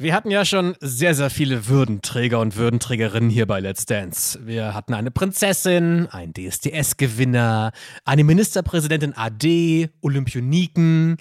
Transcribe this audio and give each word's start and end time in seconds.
Wir 0.00 0.14
hatten 0.14 0.30
ja 0.30 0.46
schon 0.46 0.76
sehr, 0.80 1.14
sehr 1.14 1.28
viele 1.28 1.68
Würdenträger 1.68 2.40
und 2.40 2.56
Würdenträgerinnen 2.56 3.28
hier 3.28 3.46
bei 3.46 3.60
Let's 3.60 3.84
Dance. 3.84 4.38
Wir 4.46 4.72
hatten 4.72 4.94
eine 4.94 5.10
Prinzessin, 5.10 6.06
einen 6.06 6.32
DSDS-Gewinner, 6.32 7.72
eine 8.06 8.24
Ministerpräsidentin 8.24 9.12
AD, 9.14 9.90
Olympioniken. 10.00 11.18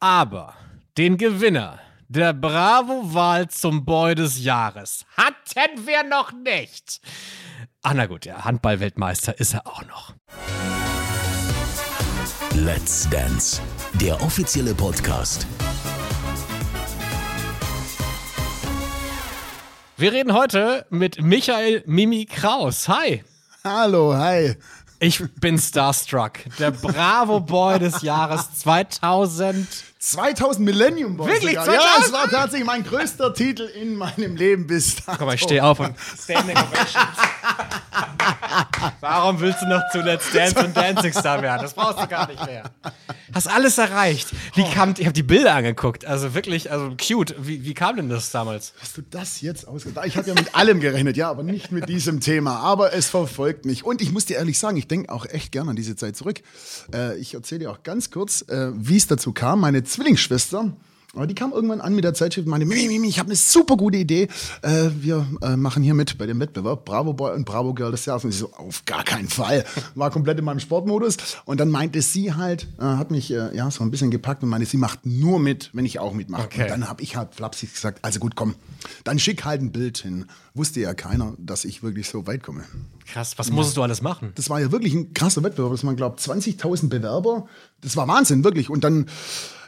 Aber 0.00 0.54
den 0.96 1.18
Gewinner 1.18 1.78
der 2.08 2.32
Bravo-Wahl 2.32 3.48
zum 3.48 3.84
Boy 3.84 4.14
des 4.14 4.42
Jahres 4.42 5.04
hatten 5.14 5.86
wir 5.86 6.02
noch 6.02 6.32
nicht. 6.32 7.02
Ach 7.82 7.92
na 7.92 8.06
gut, 8.06 8.24
ja, 8.24 8.46
Handball-Weltmeister 8.46 9.38
ist 9.38 9.52
er 9.52 9.66
auch 9.66 9.82
noch. 9.84 10.14
Let's 12.54 13.10
Dance, 13.10 13.60
der 14.00 14.22
offizielle 14.22 14.74
Podcast. 14.74 15.46
Wir 19.96 20.12
reden 20.12 20.32
heute 20.32 20.86
mit 20.90 21.20
Michael 21.20 21.82
Mimi 21.86 22.24
Kraus. 22.26 22.88
Hi. 22.88 23.22
Hallo, 23.62 24.14
hi. 24.16 24.56
Ich 24.98 25.22
bin 25.40 25.58
starstruck. 25.58 26.38
Der 26.58 26.70
Bravo 26.70 27.40
Boy 27.40 27.78
des 27.78 28.02
Jahres 28.02 28.54
2000. 28.58 29.66
2000 29.98 30.64
Millennium 30.64 31.16
Boy. 31.16 31.28
Wirklich? 31.28 31.58
sogar. 31.58 31.64
2000? 31.66 31.82
Ja, 31.84 32.06
es 32.06 32.12
war 32.12 32.30
tatsächlich 32.30 32.66
mein 32.66 32.84
größter 32.84 33.34
Titel 33.34 33.64
in 33.64 33.96
meinem 33.96 34.36
Leben 34.36 34.66
bis 34.66 34.96
dato. 34.96 35.18
Komm 35.18 35.26
mal, 35.26 35.34
ich 35.34 35.42
stehe 35.42 35.62
auf 35.62 35.78
und 35.78 35.94
Standing 35.98 36.56
Ovations. 36.56 37.18
Warum 39.00 39.40
willst 39.40 39.60
du 39.62 39.66
noch 39.66 39.82
zu 39.90 40.00
Let's 40.00 40.32
Dance 40.32 40.58
und 40.64 40.76
Dancing 40.76 41.12
Star 41.12 41.42
werden? 41.42 41.62
Das 41.62 41.74
brauchst 41.74 42.00
du 42.00 42.06
gar 42.06 42.28
nicht 42.28 42.44
mehr. 42.46 42.64
Hast 43.34 43.48
alles 43.48 43.78
erreicht. 43.78 44.28
Wie 44.54 44.64
kam, 44.64 44.94
ich 44.98 45.06
habe 45.06 45.12
die 45.12 45.22
Bilder 45.22 45.54
angeguckt. 45.54 46.04
Also 46.04 46.34
wirklich, 46.34 46.70
also 46.70 46.94
cute. 46.96 47.34
Wie, 47.38 47.64
wie 47.64 47.74
kam 47.74 47.96
denn 47.96 48.08
das 48.08 48.30
damals? 48.30 48.72
Hast 48.80 48.96
du 48.96 49.02
das 49.02 49.40
jetzt 49.40 49.66
ausgedacht? 49.66 50.06
Ich 50.06 50.16
habe 50.16 50.28
ja 50.28 50.34
mit 50.34 50.54
allem 50.54 50.80
gerechnet, 50.80 51.16
ja, 51.16 51.30
aber 51.30 51.42
nicht 51.42 51.72
mit 51.72 51.88
diesem 51.88 52.20
Thema. 52.20 52.56
Aber 52.56 52.92
es 52.92 53.08
verfolgt 53.08 53.64
mich. 53.64 53.84
Und 53.84 54.00
ich 54.00 54.12
muss 54.12 54.26
dir 54.26 54.36
ehrlich 54.36 54.58
sagen, 54.58 54.76
ich 54.76 54.88
denke 54.88 55.12
auch 55.12 55.26
echt 55.26 55.52
gerne 55.52 55.70
an 55.70 55.76
diese 55.76 55.96
Zeit 55.96 56.16
zurück. 56.16 56.40
Äh, 56.92 57.18
ich 57.18 57.34
erzähle 57.34 57.60
dir 57.60 57.70
auch 57.70 57.82
ganz 57.82 58.10
kurz, 58.10 58.42
äh, 58.48 58.70
wie 58.74 58.96
es 58.96 59.06
dazu 59.06 59.32
kam. 59.32 59.60
Meine 59.60 59.82
Zwillingsschwester, 59.84 60.72
aber 61.14 61.26
die 61.26 61.34
kam 61.34 61.52
irgendwann 61.52 61.82
an 61.82 61.94
mit 61.94 62.04
der 62.04 62.14
Zeitschrift 62.14 62.46
und 62.46 62.50
meinte, 62.50 62.66
Mimi, 62.66 62.88
Mimi, 62.88 63.08
ich 63.08 63.18
habe 63.18 63.28
eine 63.28 63.36
super 63.36 63.76
gute 63.76 63.98
Idee. 63.98 64.28
Äh, 64.62 64.88
wir 64.98 65.26
äh, 65.42 65.56
machen 65.56 65.82
hier 65.82 65.92
mit 65.92 66.16
bei 66.16 66.26
dem 66.26 66.40
Wettbewerb 66.40 66.86
Bravo 66.86 67.12
Boy 67.12 67.34
und 67.34 67.44
Bravo 67.44 67.74
Girl 67.74 67.90
des 67.90 68.06
Jahres. 68.06 68.24
Und 68.24 68.30
ich 68.30 68.38
so, 68.38 68.50
auf 68.54 68.84
gar 68.86 69.04
keinen 69.04 69.28
Fall. 69.28 69.64
War 69.94 70.10
komplett 70.10 70.38
in 70.38 70.44
meinem 70.44 70.60
Sportmodus. 70.60 71.18
Und 71.44 71.60
dann 71.60 71.68
meinte 71.68 72.00
sie 72.00 72.32
halt, 72.32 72.66
äh, 72.78 72.84
hat 72.84 73.10
mich 73.10 73.30
äh, 73.30 73.54
ja 73.54 73.70
so 73.70 73.84
ein 73.84 73.90
bisschen 73.90 74.10
gepackt 74.10 74.42
und 74.42 74.48
meinte, 74.48 74.66
sie 74.66 74.78
macht 74.78 75.04
nur 75.04 75.38
mit, 75.38 75.68
wenn 75.74 75.84
ich 75.84 75.98
auch 75.98 76.14
mitmache. 76.14 76.44
Okay. 76.44 76.62
Und 76.62 76.70
dann 76.70 76.88
habe 76.88 77.02
ich 77.02 77.14
halt 77.14 77.34
flapsig 77.34 77.74
gesagt, 77.74 77.98
also 78.02 78.18
gut, 78.18 78.34
komm, 78.34 78.54
dann 79.04 79.18
schick 79.18 79.44
halt 79.44 79.60
ein 79.60 79.70
Bild 79.70 79.98
hin. 79.98 80.26
Wusste 80.54 80.80
ja 80.80 80.92
keiner, 80.92 81.34
dass 81.38 81.64
ich 81.64 81.82
wirklich 81.82 82.08
so 82.08 82.26
weit 82.26 82.42
komme. 82.42 82.64
Krass, 83.06 83.38
was 83.38 83.50
musstest 83.50 83.78
du 83.78 83.82
alles 83.82 84.02
machen? 84.02 84.32
Das 84.34 84.50
war 84.50 84.60
ja 84.60 84.70
wirklich 84.70 84.92
ein 84.92 85.14
krasser 85.14 85.42
Wettbewerb. 85.42 85.72
Das 85.72 85.84
waren, 85.84 85.96
glaube 85.96 86.16
ich, 86.18 86.24
20.000 86.24 86.88
Bewerber. 86.88 87.46
Das 87.80 87.96
war 87.96 88.06
Wahnsinn, 88.06 88.44
wirklich. 88.44 88.68
Und 88.68 88.84
dann, 88.84 89.06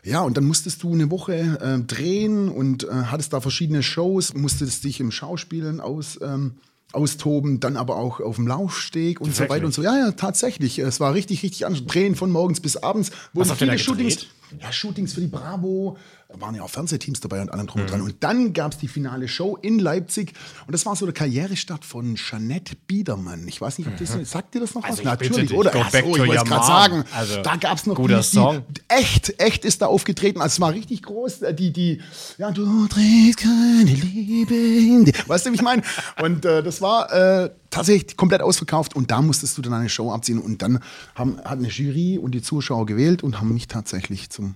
ja, 0.03 0.21
und 0.21 0.37
dann 0.37 0.45
musstest 0.45 0.83
du 0.83 0.93
eine 0.93 1.11
Woche 1.11 1.35
äh, 1.35 1.79
drehen 1.83 2.51
und 2.51 2.85
äh, 2.85 2.89
hattest 3.07 3.33
da 3.33 3.41
verschiedene 3.41 3.83
Shows, 3.83 4.35
musstest 4.35 4.85
dich 4.85 5.01
im 5.01 5.11
Schauspielen 5.11 5.81
aus, 5.81 6.19
ähm, 6.21 6.57
austoben, 6.93 7.61
dann 7.61 7.77
aber 7.77 7.97
auch 7.97 8.21
auf 8.21 8.37
dem 8.37 8.47
Laufsteg 8.47 9.21
und 9.21 9.35
so 9.35 9.49
weiter 9.49 9.65
und 9.65 9.73
so. 9.73 9.83
Ja, 9.83 9.97
ja, 9.97 10.13
tatsächlich. 10.13 10.79
Es 10.79 11.01
war 11.01 11.15
richtig, 11.15 11.43
richtig 11.43 11.67
anstrengend. 11.67 11.95
Drehen 11.95 12.15
von 12.15 12.31
morgens 12.31 12.61
bis 12.61 12.77
abends. 12.77 13.11
Wurden 13.33 13.49
da 13.49 13.55
viele 13.55 13.79
Shootings. 13.79 14.17
gedreht? 14.17 14.35
Ja, 14.61 14.73
Shootings 14.73 15.13
für 15.15 15.21
die 15.21 15.27
Bravo. 15.27 15.97
Da 16.29 16.41
waren 16.41 16.55
ja 16.57 16.63
auch 16.63 16.71
Fernsehteams 16.71 17.21
dabei 17.21 17.41
und 17.43 17.51
allem 17.51 17.67
drum 17.69 17.81
Mhm. 17.83 17.85
und 17.85 17.91
dran. 17.93 18.01
Und 18.01 18.15
dann 18.25 18.53
gab 18.53 18.73
es 18.73 18.79
die 18.79 18.89
finale 18.89 19.29
Show 19.29 19.57
in 19.63 19.79
Leipzig. 19.79 20.33
Und 20.67 20.73
das 20.73 20.85
war 20.85 20.97
so 20.97 21.05
der 21.07 21.15
Karrierestart 21.15 21.85
von 21.85 22.17
Jeanette 22.17 22.75
Biedermann. 22.89 23.47
Ich 23.47 23.61
weiß 23.61 23.79
nicht, 23.79 23.87
ob 23.89 23.97
das 23.99 24.17
sagt 24.31 24.55
dir 24.55 24.61
das 24.61 24.75
noch 24.75 24.83
Also 24.83 24.99
was? 24.99 25.05
Natürlich, 25.05 25.51
dich, 25.51 25.57
oder? 25.57 25.71
Ach 25.77 25.91
so, 25.91 25.99
ich 25.99 26.05
wollte 26.19 26.45
gerade 26.45 26.67
sagen. 26.67 27.05
Also, 27.15 27.43
da 27.43 27.57
gab 27.57 27.77
es 27.79 27.87
noch 27.87 27.95
guter 27.95 28.17
die, 28.19 28.23
Song. 28.25 28.63
Echt, 28.89 29.39
echt 29.41 29.65
ist 29.65 29.83
da 29.83 29.87
aufgetreten. 29.87 30.41
Also 30.41 30.55
es 30.55 30.61
war 30.61 30.73
richtig 30.73 31.03
groß. 31.03 31.43
Äh, 31.43 31.55
Die, 31.55 31.73
die, 31.73 32.01
ja, 32.39 32.51
du 32.51 32.87
trägst 32.89 33.39
keine 33.41 33.85
Liebe 33.85 34.55
in 34.55 35.05
dir. 35.05 35.13
Weißt 35.27 35.47
du, 35.47 35.51
wie 35.51 35.55
ich 35.57 35.63
meine? 35.63 35.83
Und 36.23 36.45
äh, 36.45 36.63
das 36.65 36.81
war 36.81 37.13
äh, 37.13 37.51
tatsächlich 37.75 38.17
komplett 38.17 38.41
ausverkauft. 38.43 38.97
Und 38.97 39.11
da 39.11 39.21
musstest 39.23 39.59
du 39.59 39.63
dann 39.63 39.73
eine 39.75 39.89
Show 39.89 40.13
abziehen. 40.13 40.39
Und 40.41 40.63
dann 40.63 40.81
haben, 41.15 41.39
hat 41.45 41.59
eine 41.59 41.69
Jury 41.69 42.19
und 42.19 42.33
die 42.33 42.43
Zuschauer 42.43 42.87
gewählt 42.87 43.23
und 43.23 43.41
haben 43.41 43.53
mich 43.53 43.69
tatsächlich 43.69 44.31
zum 44.31 44.55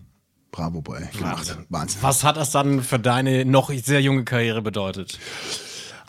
Bravo 0.51 0.81
Boy 0.81 1.01
gemacht. 1.17 1.57
Wahnsinn. 1.69 1.99
Was 2.01 2.25
hat 2.25 2.37
das 2.37 2.51
dann 2.51 2.83
für 2.83 2.99
deine 2.99 3.45
noch 3.45 3.71
sehr 3.73 4.01
junge 4.01 4.25
Karriere 4.25 4.63
bedeutet? 4.63 5.19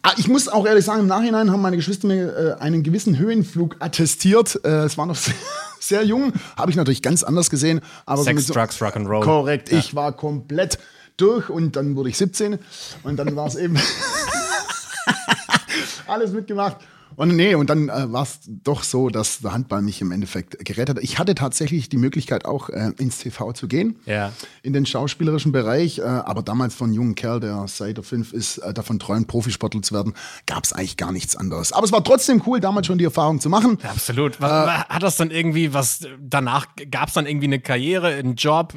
Ah, 0.02 0.14
ich 0.16 0.30
muss 0.30 0.48
auch 0.48 0.66
ehrlich 0.66 0.86
sagen, 0.86 1.02
im 1.02 1.08
Nachhinein 1.08 1.52
haben 1.52 1.62
meine 1.62 1.76
Geschwister 1.76 2.08
mir 2.08 2.58
äh, 2.58 2.62
einen 2.62 2.84
gewissen 2.84 3.18
Höhenflug 3.18 3.76
attestiert. 3.80 4.58
Äh, 4.64 4.86
es 4.86 4.98
war 4.98 5.06
noch 5.06 5.16
sehr, 5.18 5.34
sehr 5.82 6.04
jung, 6.06 6.32
habe 6.56 6.72
ich 6.72 6.78
natürlich 6.78 7.02
ganz 7.02 7.22
anders 7.22 7.50
gesehen. 7.50 7.82
Aber 8.06 8.24
Sex, 8.24 8.48
so- 8.48 8.54
Drugs, 8.54 8.82
Rock'n'Roll. 8.82 9.24
Korrekt, 9.24 9.74
ich 9.74 9.96
war 9.96 10.14
komplett 10.14 10.80
durch 11.18 11.50
und 11.50 11.76
dann 11.76 11.98
wurde 11.98 12.10
ich 12.10 12.18
17 12.18 12.60
und 13.04 13.18
dann 13.18 13.36
war 13.36 13.48
es 13.48 13.56
eben 13.56 13.76
alles 16.08 16.32
mitgemacht. 16.32 16.78
Und 17.16 17.36
nee, 17.36 17.54
und 17.56 17.70
dann 17.70 17.90
äh, 17.90 18.12
war 18.12 18.24
es 18.24 18.40
doch 18.46 18.84
so, 18.84 19.10
dass 19.10 19.40
der 19.40 19.54
Handball 19.54 19.82
mich 19.82 20.00
im 20.02 20.12
Endeffekt 20.12 20.64
gerettet 20.66 20.98
hat. 20.98 21.04
Ich 21.04 21.20
hatte 21.20 21.36
tatsächlich 21.36 21.90
die 21.90 21.98
Möglichkeit, 21.98 22.46
auch 22.46 22.70
äh, 22.70 22.92
ins 22.98 23.18
TV 23.20 23.52
zu 23.54 23.68
gehen, 23.68 23.98
Ja. 24.06 24.32
in 24.64 24.74
den 24.74 24.86
schauspielerischen 24.86 25.52
Bereich. 25.52 26.00
Äh, 26.00 26.04
aber 26.04 26.42
damals 26.44 26.76
von 26.76 26.88
einem 26.88 26.96
jungen 26.96 27.16
Kerl, 27.16 27.40
der 27.40 27.66
seit 27.68 27.98
er 27.98 28.04
fünf 28.04 28.32
ist, 28.34 28.60
äh, 28.60 28.74
davon 28.74 29.00
träumt, 29.00 29.28
Profisportler 29.28 29.82
zu 29.82 29.94
werden, 29.94 30.14
gab 30.46 30.64
es 30.64 30.72
eigentlich 30.74 30.98
gar 30.98 31.12
nichts 31.12 31.36
anderes. 31.36 31.74
Aber 31.74 31.86
es 31.86 31.92
war 31.92 32.04
trotzdem 32.04 32.42
cool, 32.46 32.60
damals 32.60 32.88
schon 32.88 32.98
die 32.98 33.06
Erfahrung 33.06 33.40
zu 33.42 33.50
machen. 33.50 33.78
Absolut. 33.84 34.40
Was, 34.40 34.70
hat 34.88 35.04
das 35.04 35.18
dann 35.18 35.32
irgendwie 35.32 35.74
was 35.74 36.02
danach 36.22 36.68
gab 36.90 37.10
es 37.10 37.14
dann 37.16 37.26
irgendwie 37.26 37.48
eine 37.48 37.60
Karriere, 37.60 38.08
einen 38.08 38.36
Job? 38.36 38.74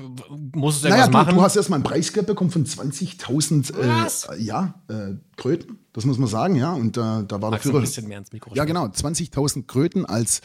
Musstest 0.54 0.84
du 0.84 0.88
Naja, 0.88 1.02
irgendwas 1.04 1.06
du, 1.06 1.12
machen? 1.26 1.34
du 1.36 1.42
hast 1.42 1.56
erstmal 1.56 1.78
ein 1.78 1.82
Preisgeld 1.84 2.26
bekommen 2.26 2.50
von 2.50 2.64
20.000 2.66 3.72
Was? 3.76 4.24
äh, 4.24 4.40
ja, 4.42 4.74
äh, 4.88 5.14
Kröten, 5.42 5.78
das 5.92 6.04
muss 6.04 6.18
man 6.18 6.28
sagen, 6.28 6.54
ja. 6.54 6.72
Und 6.72 6.96
äh, 6.96 7.00
da 7.00 7.26
war 7.30 7.38
der 7.40 7.50
Magst 7.50 7.64
du 7.64 7.70
Führer. 7.70 7.80
ein 7.80 7.84
bisschen 7.84 8.06
mehr 8.08 8.18
ins 8.18 8.32
Mikro 8.32 8.54
Ja, 8.54 8.64
genau, 8.64 8.84
20.000 8.86 9.66
Kröten 9.66 10.06
als 10.06 10.40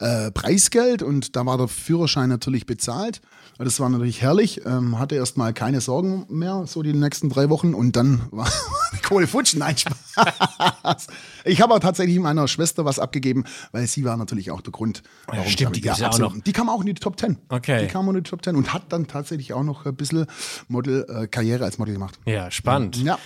äh, 0.00 0.30
Preisgeld 0.32 1.02
und 1.04 1.36
da 1.36 1.46
war 1.46 1.56
der 1.56 1.68
Führerschein 1.68 2.28
natürlich 2.28 2.66
bezahlt. 2.66 3.20
Das 3.58 3.78
war 3.78 3.88
natürlich 3.90 4.22
herrlich, 4.22 4.64
ähm, 4.64 4.98
hatte 4.98 5.14
erstmal 5.16 5.52
keine 5.52 5.80
Sorgen 5.82 6.26
mehr, 6.30 6.64
so 6.66 6.82
die 6.82 6.94
nächsten 6.94 7.28
drei 7.28 7.50
Wochen 7.50 7.74
und 7.74 7.94
dann 7.94 8.22
war 8.30 8.50
die 8.94 9.02
Kohle 9.02 9.26
futsch. 9.26 9.54
Nein, 9.54 9.76
Spaß. 9.76 11.06
Ich 11.44 11.60
habe 11.60 11.74
auch 11.74 11.78
tatsächlich 11.78 12.18
meiner 12.18 12.48
Schwester 12.48 12.84
was 12.84 12.98
abgegeben, 12.98 13.44
weil 13.72 13.86
sie 13.86 14.04
war 14.04 14.16
natürlich 14.16 14.50
auch 14.50 14.62
der 14.62 14.72
Grund, 14.72 15.02
warum 15.26 15.44
ich 15.44 15.52
stimmt, 15.52 15.76
damit- 15.76 15.96
die 15.96 16.00
ja 16.02 16.10
auch 16.10 16.18
noch. 16.18 16.34
Die 16.40 16.52
kam 16.52 16.68
auch 16.68 16.80
in 16.80 16.86
die 16.86 16.94
Top 16.94 17.18
10. 17.20 17.36
Okay. 17.48 17.82
Die 17.82 17.86
kam 17.86 18.06
auch 18.06 18.12
in 18.12 18.22
die 18.24 18.28
Top 18.30 18.42
10 18.44 18.56
und 18.56 18.72
hat 18.72 18.92
dann 18.92 19.06
tatsächlich 19.06 19.52
auch 19.52 19.62
noch 19.62 19.84
ein 19.86 19.94
bisschen 19.94 20.26
Model, 20.68 21.06
äh, 21.08 21.26
Karriere 21.28 21.64
als 21.64 21.78
Model 21.78 21.94
gemacht. 21.94 22.18
Ja, 22.24 22.50
spannend. 22.50 22.96
Ja. 22.96 23.18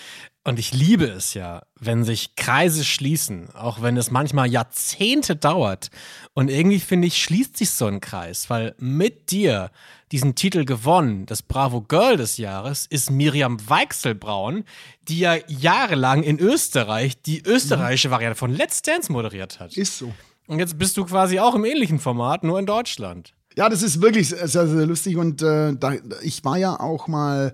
Und 0.47 0.59
ich 0.59 0.75
liebe 0.75 1.07
es 1.07 1.33
ja, 1.33 1.63
wenn 1.81 2.05
sich 2.05 2.37
Kreise 2.37 2.85
schließen, 2.85 3.49
auch 3.55 3.81
wenn 3.81 3.97
es 3.97 4.11
manchmal 4.11 4.51
Jahrzehnte 4.51 5.37
dauert. 5.37 5.89
Und 6.35 6.51
irgendwie 6.51 6.81
finde 6.81 7.09
ich, 7.09 7.23
schließt 7.23 7.57
sich 7.57 7.71
so 7.71 7.87
ein 7.87 8.01
Kreis, 8.01 8.51
weil 8.51 8.75
mit 8.79 9.31
dir 9.31 9.71
diesen 10.13 10.35
Titel 10.35 10.67
gewonnen, 10.67 11.25
das 11.25 11.41
Bravo 11.41 11.81
Girl 11.81 12.19
des 12.19 12.37
Jahres, 12.37 12.85
ist 12.85 13.11
Miriam 13.11 13.57
Weichselbraun, 13.69 14.65
die 15.09 15.21
ja 15.21 15.37
jahrelang 15.49 16.23
in 16.23 16.39
Österreich 16.39 17.21
die 17.23 17.43
österreichische 17.45 18.11
Variante 18.11 18.39
von 18.39 18.53
Let's 18.53 18.83
Dance 18.83 19.11
moderiert 19.11 19.61
hat. 19.61 19.75
Ist 19.79 19.97
so. 19.97 20.13
Und 20.47 20.59
jetzt 20.59 20.79
bist 20.79 20.99
du 20.99 21.07
quasi 21.07 21.41
auch 21.41 21.55
im 21.55 21.65
ähnlichen 21.65 21.99
Format, 21.99 22.45
nur 22.45 22.59
in 22.59 22.67
Deutschland. 22.67 23.33
Ja, 23.57 23.69
das 23.69 23.83
ist 23.83 24.03
wirklich 24.03 24.29
sehr, 24.29 24.49
sehr 24.49 24.87
lustig 24.87 25.17
und 25.17 25.41
äh, 25.41 25.75
da, 25.75 25.95
ich 26.23 26.45
war 26.45 26.59
ja 26.59 26.79
auch 26.79 27.07
mal 27.07 27.53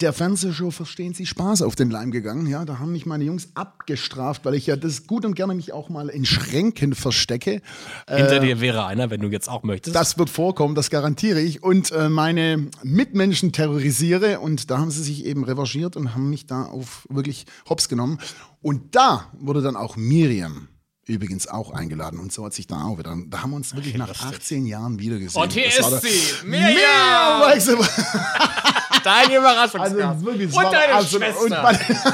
der 0.00 0.12
Fernsehshow 0.12 0.70
Verstehen 0.70 1.14
Sie 1.14 1.26
Spaß 1.26 1.62
auf 1.62 1.74
den 1.74 1.90
Leim 1.90 2.10
gegangen. 2.10 2.46
Ja, 2.46 2.64
da 2.64 2.78
haben 2.78 2.92
mich 2.92 3.06
meine 3.06 3.24
Jungs 3.24 3.50
abgestraft, 3.54 4.44
weil 4.44 4.54
ich 4.54 4.66
ja 4.66 4.76
das 4.76 5.06
gut 5.06 5.24
und 5.24 5.34
gerne 5.34 5.54
mich 5.54 5.72
auch 5.72 5.88
mal 5.88 6.08
in 6.08 6.24
Schränken 6.24 6.94
verstecke. 6.94 7.62
Hinter 8.08 8.40
dir 8.40 8.60
wäre 8.60 8.86
einer, 8.86 9.10
wenn 9.10 9.20
du 9.20 9.28
jetzt 9.28 9.48
auch 9.48 9.62
möchtest. 9.62 9.94
Das 9.94 10.18
wird 10.18 10.30
vorkommen, 10.30 10.74
das 10.74 10.90
garantiere 10.90 11.40
ich. 11.40 11.62
Und 11.62 11.92
äh, 11.92 12.08
meine 12.08 12.68
Mitmenschen 12.82 13.52
terrorisiere. 13.52 14.40
Und 14.40 14.70
da 14.70 14.78
haben 14.78 14.90
sie 14.90 15.02
sich 15.02 15.24
eben 15.24 15.44
revanchiert 15.44 15.96
und 15.96 16.14
haben 16.14 16.30
mich 16.30 16.46
da 16.46 16.64
auf 16.64 17.06
wirklich 17.10 17.46
hops 17.68 17.88
genommen. 17.88 18.18
Und 18.62 18.94
da 18.94 19.26
wurde 19.38 19.62
dann 19.62 19.76
auch 19.76 19.96
Miriam 19.96 20.68
übrigens 21.06 21.48
auch 21.48 21.72
eingeladen. 21.72 22.18
Und 22.20 22.32
so 22.32 22.44
hat 22.44 22.54
sich 22.54 22.66
da 22.66 22.84
auch 22.84 22.98
wieder. 22.98 23.16
Da 23.28 23.42
haben 23.42 23.50
wir 23.50 23.56
uns 23.56 23.74
wirklich 23.74 23.96
nach 23.96 24.10
18 24.10 24.66
Jahren 24.66 24.98
wiedergesehen. 24.98 25.42
Und 25.42 25.52
hier 25.52 25.64
Das 25.76 25.92
ist 25.92 26.02
sie, 26.02 26.46
Miriam! 26.46 26.74
Miriam! 27.56 28.76
Deine 29.04 29.36
Überraschungsgast. 29.36 29.96
Also 30.00 30.24
wirklich, 30.26 30.52
und 30.54 30.64
deine 30.64 30.94
absolut- 30.94 31.24
Schwester. 31.26 31.68
und 31.68 31.78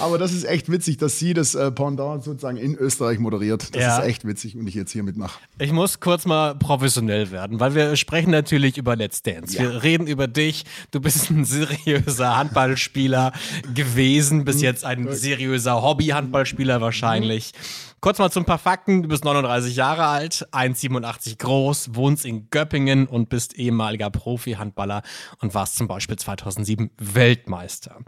Aber 0.00 0.16
das 0.16 0.32
ist 0.32 0.44
echt 0.44 0.70
witzig, 0.70 0.96
dass 0.98 1.18
sie 1.18 1.34
das 1.34 1.56
äh, 1.56 1.72
Pendant 1.72 2.22
sozusagen 2.22 2.56
in 2.56 2.76
Österreich 2.76 3.18
moderiert. 3.18 3.74
Das 3.74 3.82
Ja. 3.82 3.98
ist 3.98 4.04
echt 4.06 4.24
witzig 4.24 4.54
und 4.56 4.68
ich 4.68 4.74
jetzt 4.76 4.92
hier 4.92 5.02
mitmache. 5.02 5.40
Ich 5.58 5.72
muss 5.72 5.98
kurz 5.98 6.24
mal 6.24 6.54
professionell 6.54 7.32
werden, 7.32 7.58
weil 7.58 7.74
wir 7.74 7.96
sprechen 7.96 8.30
natürlich 8.30 8.78
über 8.78 8.94
Let's 8.94 9.22
Dance. 9.24 9.56
Ja. 9.56 9.62
Wir 9.62 9.82
reden 9.82 10.06
über 10.06 10.28
dich. 10.28 10.64
Du 10.92 11.00
bist 11.00 11.30
ein 11.30 11.44
seriöser 11.44 12.36
Handballspieler 12.36 13.32
gewesen, 13.74 14.38
Mhm. 14.38 14.44
bis 14.44 14.62
jetzt 14.62 14.84
ein 14.84 15.12
seriöser 15.12 15.82
Hobby-Handballspieler 15.82 16.80
wahrscheinlich. 16.80 17.50
Kurz 18.00 18.18
mal 18.18 18.30
zu 18.30 18.38
ein 18.38 18.44
paar 18.44 18.58
Fakten. 18.58 19.02
Du 19.02 19.08
bist 19.08 19.24
39 19.24 19.74
Jahre 19.74 20.06
alt, 20.06 20.46
1,87 20.52 21.38
groß, 21.38 21.94
wohnst 21.94 22.24
in 22.24 22.48
Göppingen 22.50 23.06
und 23.06 23.28
bist 23.28 23.58
ehemaliger 23.58 24.10
Profi-Handballer 24.10 25.02
und 25.40 25.54
warst 25.54 25.76
zum 25.76 25.88
Beispiel 25.88 26.16
2007 26.16 26.90
Weltmeister. 26.98 27.98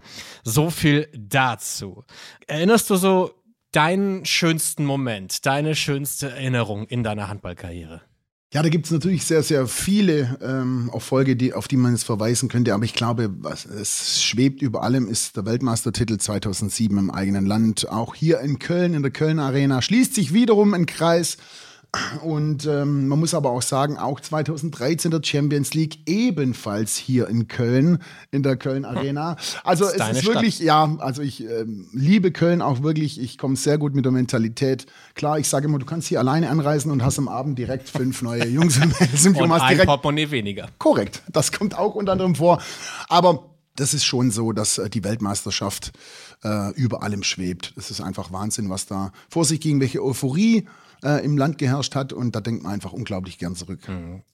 So 0.45 0.71
viel 0.71 1.09
dazu. 1.13 2.05
Erinnerst 2.47 2.89
du 2.91 2.97
so 2.97 3.33
deinen 3.73 4.25
schönsten 4.25 4.85
Moment, 4.85 5.45
deine 5.45 5.75
schönste 5.75 6.31
Erinnerung 6.31 6.87
in 6.87 7.03
deiner 7.03 7.29
Handballkarriere? 7.29 8.03
Ja, 8.53 8.65
da 8.65 8.69
gibt 8.69 8.87
es 8.87 8.91
natürlich 8.91 9.25
sehr, 9.25 9.45
sehr 9.45 9.69
viele 9.69 10.37
ähm, 10.43 10.91
Erfolge, 10.93 11.37
die, 11.37 11.55
auf 11.55 11.69
die 11.69 11.77
man 11.77 11.95
es 11.95 12.03
verweisen 12.03 12.49
könnte. 12.49 12.75
Aber 12.75 12.85
ich 12.85 12.95
glaube, 12.95 13.31
was 13.39 13.65
es 13.65 14.21
schwebt 14.25 14.61
über 14.61 14.83
allem, 14.83 15.07
ist 15.07 15.37
der 15.37 15.47
Weltmeistertitel 15.47 16.17
2007 16.19 16.99
im 16.99 17.11
eigenen 17.13 17.47
Land. 17.47 17.89
Auch 17.89 18.17
hier 18.17 18.41
in 18.41 18.59
Köln, 18.59 18.95
in 18.95 19.03
der 19.03 19.13
Köln 19.13 19.39
Arena, 19.39 19.81
schließt 19.81 20.17
sich 20.17 20.35
wiederum 20.35 20.75
ein 20.75 20.87
Kreis. 20.87 21.37
Und 22.23 22.67
ähm, 22.67 23.09
man 23.09 23.19
muss 23.19 23.35
aber 23.35 23.51
auch 23.51 23.63
sagen, 23.63 23.99
auch 23.99 24.21
2013 24.21 25.11
der 25.11 25.21
Champions 25.25 25.75
League 25.75 25.99
ebenfalls 26.07 26.97
hier 26.97 27.29
in 27.29 27.49
Köln, 27.49 27.99
in 28.31 28.45
der 28.45 28.57
Köln 28.57 28.85
Arena. 28.85 29.37
Also 29.65 29.87
ist 29.87 29.99
es 29.99 30.19
ist 30.19 30.27
wirklich, 30.27 30.61
ja, 30.61 30.97
also 30.99 31.21
ich 31.21 31.43
ähm, 31.43 31.89
liebe 31.93 32.31
Köln 32.31 32.63
auch 32.63 32.83
wirklich. 32.83 33.21
Ich 33.21 33.39
komme 33.39 33.57
sehr 33.57 33.77
gut 33.77 33.95
mit 33.97 34.05
der 34.05 34.13
Mentalität. 34.13 34.87
Klar, 35.15 35.41
ich 35.41 35.49
sage 35.49 35.67
immer, 35.67 35.81
du 35.81 35.87
kannst 35.87 36.07
hier 36.07 36.21
alleine 36.21 36.51
anreisen 36.51 36.93
und 36.93 37.03
hast 37.03 37.19
am 37.19 37.29
Abend 37.29 37.59
direkt 37.59 37.89
fünf 37.89 38.23
neue 38.23 38.47
Jungs 38.47 38.77
im 38.77 38.93
Symptom. 39.15 39.51
Und 39.51 39.61
ein 39.61 39.79
Portemonnaie 39.79 40.31
weniger. 40.31 40.69
Korrekt, 40.79 41.23
das 41.33 41.51
kommt 41.51 41.77
auch 41.77 41.97
unter 41.97 42.13
anderem 42.13 42.37
vor. 42.37 42.63
Aber 43.09 43.51
das 43.75 43.95
ist 43.95 44.05
schon 44.05 44.31
so, 44.31 44.53
dass 44.53 44.79
äh, 44.79 44.89
die 44.91 45.03
Weltmeisterschaft 45.03 45.93
äh, 46.45 46.73
über 46.75 47.03
allem 47.03 47.25
schwebt. 47.25 47.73
Es 47.77 47.91
ist 47.91 48.01
einfach 48.01 48.31
Wahnsinn, 48.31 48.71
was 48.71 48.87
da 48.87 49.13
vor 49.29 49.45
sich 49.45 49.61
ging, 49.61 49.81
welche 49.81 50.05
Euphorie 50.05 50.69
äh, 51.05 51.25
im 51.25 51.37
Land 51.37 51.59
geherrscht 51.59 51.95
hat. 51.95 52.13
Und 52.13 52.35
da 52.35 52.41
denkt 52.41 52.63
man 52.63 52.73
einfach 52.73 52.93
unglaublich 52.93 53.39
gern 53.39 53.55
zurück. 53.55 53.81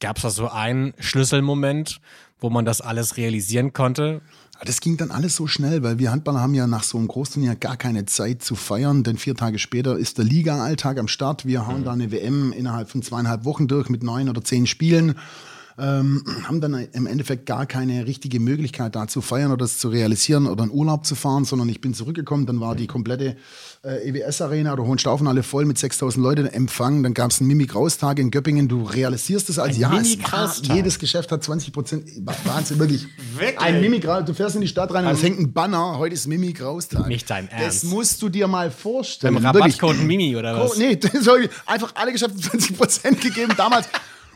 Gab 0.01 0.17
es 0.17 0.23
da 0.23 0.31
so 0.31 0.49
einen 0.49 0.95
Schlüsselmoment, 0.99 2.01
wo 2.41 2.51
man 2.51 2.65
das 2.65 2.81
alles 2.81 3.17
realisieren 3.17 3.73
konnte? 3.73 4.21
Das 4.65 4.81
ging 4.81 4.97
dann 4.97 5.11
alles 5.11 5.37
so 5.37 5.47
schnell, 5.47 5.83
weil 5.83 5.99
wir 5.99 6.11
Handballer 6.11 6.41
haben 6.41 6.55
ja 6.55 6.67
nach 6.67 6.83
so 6.83 6.97
einem 6.97 7.09
Großturnier 7.09 7.57
gar 7.57 7.77
keine 7.77 8.07
Zeit 8.07 8.43
zu 8.43 8.55
feiern, 8.55 9.03
denn 9.03 9.19
vier 9.19 9.35
Tage 9.35 9.59
später 9.59 9.99
ist 9.99 10.17
der 10.17 10.25
Liga-Alltag 10.25 10.99
am 10.99 11.09
Start. 11.09 11.45
Wir 11.45 11.67
hauen 11.67 11.85
da 11.85 11.93
eine 11.93 12.11
WM 12.11 12.53
innerhalb 12.53 12.89
von 12.89 13.03
zweieinhalb 13.03 13.45
Wochen 13.45 13.69
durch 13.69 13.91
mit 13.91 14.03
neun 14.03 14.31
oder 14.31 14.43
zehn 14.43 14.67
Spielen. 14.67 15.17
Ähm, 15.78 16.25
haben 16.44 16.62
dann 16.62 16.75
im 16.93 17.06
Endeffekt 17.06 17.44
gar 17.44 17.67
keine 17.67 18.06
richtige 18.06 18.40
Möglichkeit 18.40 18.96
da 18.96 19.08
zu 19.08 19.20
feiern 19.20 19.50
oder 19.50 19.64
das 19.64 19.78
zu 19.78 19.90
realisieren 19.90 20.46
oder 20.46 20.64
in 20.64 20.70
Urlaub 20.70 21.05
zu 21.05 21.14
fahren, 21.14 21.44
sondern 21.44 21.69
ich 21.69 21.82
bin 21.82 21.93
zurückgekommen, 21.93 22.46
dann 22.46 22.61
war 22.61 22.75
die 22.75 22.87
komplette 22.87 23.37
äh, 23.84 24.08
EWS-Arena 24.08 24.73
oder 24.73 24.84
Hohenstaufenhalle 24.84 25.43
voll 25.43 25.67
mit 25.67 25.76
6000 25.76 26.23
Leuten 26.23 26.46
Empfang, 26.46 27.02
dann 27.02 27.12
gab 27.12 27.31
es 27.31 27.40
einen 27.40 27.49
Mimik-Raustag 27.49 28.19
in 28.19 28.31
Göppingen, 28.31 28.69
du 28.69 28.84
realisierst 28.84 29.50
es 29.50 29.58
als 29.58 29.76
Ein 29.76 29.81
ja, 29.82 29.96
es 29.99 30.11
Mimik-Raustag? 30.11 30.75
jedes 30.75 30.99
Geschäft 30.99 31.31
hat 31.31 31.44
20 31.44 31.73
Prozent, 31.75 32.08
Wahnsinn, 32.44 32.78
wirklich. 32.78 33.06
Wirklich? 33.37 33.61
Ein 33.61 33.82
Mimik 33.82 34.06
du 34.25 34.32
fährst 34.32 34.55
in 34.55 34.62
die 34.62 34.69
Stadt 34.69 34.94
rein 34.94 35.05
und 35.05 35.12
es 35.12 35.23
hängt 35.23 35.38
ein 35.38 35.52
Banner, 35.52 35.99
heute 35.99 36.14
ist 36.14 36.26
Mimik 36.26 36.62
Raustag. 36.62 37.06
Nicht 37.08 37.28
dein 37.28 37.49
Ernst. 37.49 37.84
Das 37.84 37.90
musst 37.90 38.23
du 38.23 38.31
dir 38.31 38.49
mal 38.49 38.70
vorstellen. 38.70 39.34
Wirklich. 39.34 39.55
Rabattcode 39.55 40.02
Mimi 40.05 40.37
oder 40.37 40.58
was? 40.58 40.73
Oh, 40.73 40.75
nee, 40.78 40.96
das 40.96 41.28
einfach 41.67 41.94
alle 41.94 42.12
Geschäfte 42.12 42.38
20 42.38 42.76
Prozent 42.76 43.20
gegeben 43.20 43.52
damals. 43.56 43.88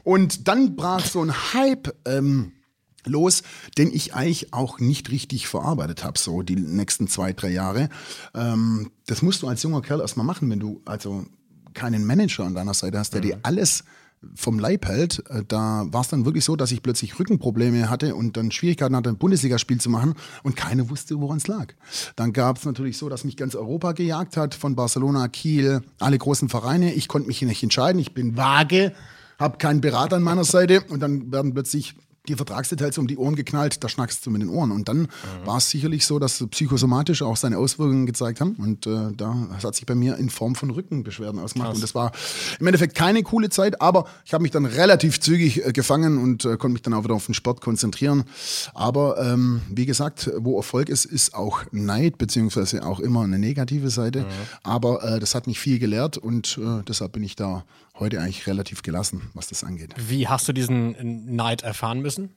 Und 0.05 0.49
dann 0.49 0.77
brach 0.77 1.05
so 1.05 1.23
ein 1.23 1.33
Hype 1.53 1.95
ähm, 2.07 2.53
los, 3.07 3.43
den 3.79 3.93
ich 3.93 4.15
eigentlich 4.15 4.53
auch 4.53 4.79
nicht 4.79 5.11
richtig 5.11 5.49
verarbeitet 5.49 6.05
habe, 6.05 6.19
so 6.19 6.43
die 6.43 6.57
nächsten 6.57 7.09
zwei, 7.09 7.33
drei 7.33 7.51
Jahre. 7.51 7.89
Ähm, 8.35 8.91
das 9.07 9.23
musst 9.23 9.43
du 9.43 9.49
als 9.49 9.63
junger 9.63 9.83
Kerl 9.83 10.01
erstmal 10.01 10.27
machen, 10.27 10.51
wenn 10.51 10.61
du 10.61 10.83
also 10.85 11.25
keinen 11.73 12.05
Manager 12.05 12.45
an 12.45 12.55
deiner 12.55 12.75
Seite 12.75 12.99
hast, 12.99 13.15
der 13.15 13.21
dir 13.21 13.39
alles 13.43 13.85
vom 14.35 14.59
Leib 14.59 14.87
hält. 14.87 15.25
Äh, 15.31 15.45
Da 15.49 15.87
war 15.89 16.03
es 16.03 16.09
dann 16.09 16.25
wirklich 16.25 16.45
so, 16.45 16.57
dass 16.57 16.73
ich 16.73 16.83
plötzlich 16.83 17.19
Rückenprobleme 17.19 17.89
hatte 17.89 18.15
und 18.15 18.37
dann 18.37 18.51
Schwierigkeiten 18.51 18.95
hatte, 18.95 19.09
ein 19.09 19.19
Bundesligaspiel 19.19 19.81
zu 19.81 19.89
machen 19.89 20.15
und 20.43 20.57
keiner 20.57 20.91
wusste, 20.91 21.19
woran 21.21 21.39
es 21.39 21.47
lag. 21.47 21.73
Dann 22.17 22.33
gab 22.33 22.59
es 22.59 22.65
natürlich 22.65 22.99
so, 22.99 23.09
dass 23.09 23.25
mich 23.25 23.37
ganz 23.37 23.55
Europa 23.55 23.93
gejagt 23.93 24.37
hat, 24.37 24.55
von 24.55 24.77
Barcelona, 24.77 25.29
Kiel, 25.29 25.81
alle 25.99 26.19
großen 26.19 26.49
Vereine. 26.49 26.93
Ich 26.93 27.09
konnte 27.09 27.29
mich 27.29 27.41
nicht 27.41 27.63
entscheiden, 27.63 27.99
ich 27.99 28.13
bin 28.13 28.37
vage, 28.37 28.93
habe 29.41 29.59
keinen 29.59 29.81
Berater 29.81 30.17
an 30.17 30.23
meiner 30.23 30.45
Seite 30.45 30.83
und 30.83 31.01
dann 31.01 31.33
werden 31.33 31.53
plötzlich 31.53 31.97
die 32.29 32.37
Vertragsdetails 32.37 32.99
um 32.99 33.07
die 33.07 33.17
Ohren 33.17 33.35
geknallt, 33.35 33.83
da 33.83 33.89
schnackst 33.89 34.25
du 34.25 34.31
mit 34.31 34.43
den 34.43 34.51
Ohren. 34.51 34.71
Und 34.71 34.89
dann 34.89 35.09
war 35.45 35.57
es 35.57 35.71
sicherlich 35.71 36.07
so, 36.07 36.19
dass 36.19 36.45
psychosomatisch 36.51 37.23
auch 37.23 37.37
seine 37.37 37.59
Auswirkungen 37.59 38.07
gezeigt 38.07 38.41
haben. 38.41 38.53
Und 38.57 38.87
äh, 38.87 39.13
da 39.17 39.49
hat 39.63 39.75
sich 39.75 39.87
bei 39.87 39.95
mir 39.95 40.17
in 40.17 40.29
Form 40.29 40.55
von 40.55 40.71
Rückenbeschwerden 40.71 41.41
ausgemacht. 41.41 41.75
Und 41.75 41.83
das 41.83 41.95
war 41.95 42.13
im 42.59 42.67
Endeffekt 42.67 42.95
keine 42.95 43.23
coole 43.23 43.49
Zeit, 43.49 43.81
aber 43.81 44.05
ich 44.25 44.35
habe 44.35 44.43
mich 44.43 44.53
dann 44.53 44.67
relativ 44.67 45.21
zügig 45.21 45.67
äh, 45.67 45.73
gefangen 45.73 46.19
und 46.19 46.45
äh, 46.45 46.57
konnte 46.57 46.75
mich 46.75 46.83
dann 46.83 46.95
auch 46.95 47.05
wieder 47.05 47.15
auf 47.15 47.27
den 47.27 47.35
Sport 47.35 47.61
konzentrieren. 47.63 48.25
Aber 48.75 49.19
ähm, 49.19 49.63
wie 49.71 49.87
gesagt, 49.87 50.31
wo 50.37 50.57
Erfolg 50.57 50.89
ist, 50.91 51.07
ist 51.07 51.35
auch 51.35 51.63
Neid, 51.73 52.19
beziehungsweise 52.19 52.85
auch 52.85 53.01
immer 53.01 53.23
eine 53.23 53.39
negative 53.39 53.91
Seite. 53.91 54.27
Aber 54.63 55.03
äh, 55.03 55.21
das 55.21 55.35
hat 55.35 55.47
mich 55.47 55.59
viel 55.59 55.79
gelehrt 55.79 56.19
und 56.19 56.59
äh, 56.59 56.83
deshalb 56.87 57.13
bin 57.13 57.23
ich 57.23 57.35
da 57.35 57.65
heute 58.01 58.21
eigentlich 58.21 58.47
relativ 58.47 58.83
gelassen, 58.83 59.31
was 59.35 59.49
das 59.49 59.65
angeht. 59.65 59.95
Wie 59.97 60.27
hast 60.27 60.49
du 60.49 60.53
diesen 60.53 61.35
Neid 61.37 61.63
erfahren 61.63 62.01
müssen? 62.01 62.31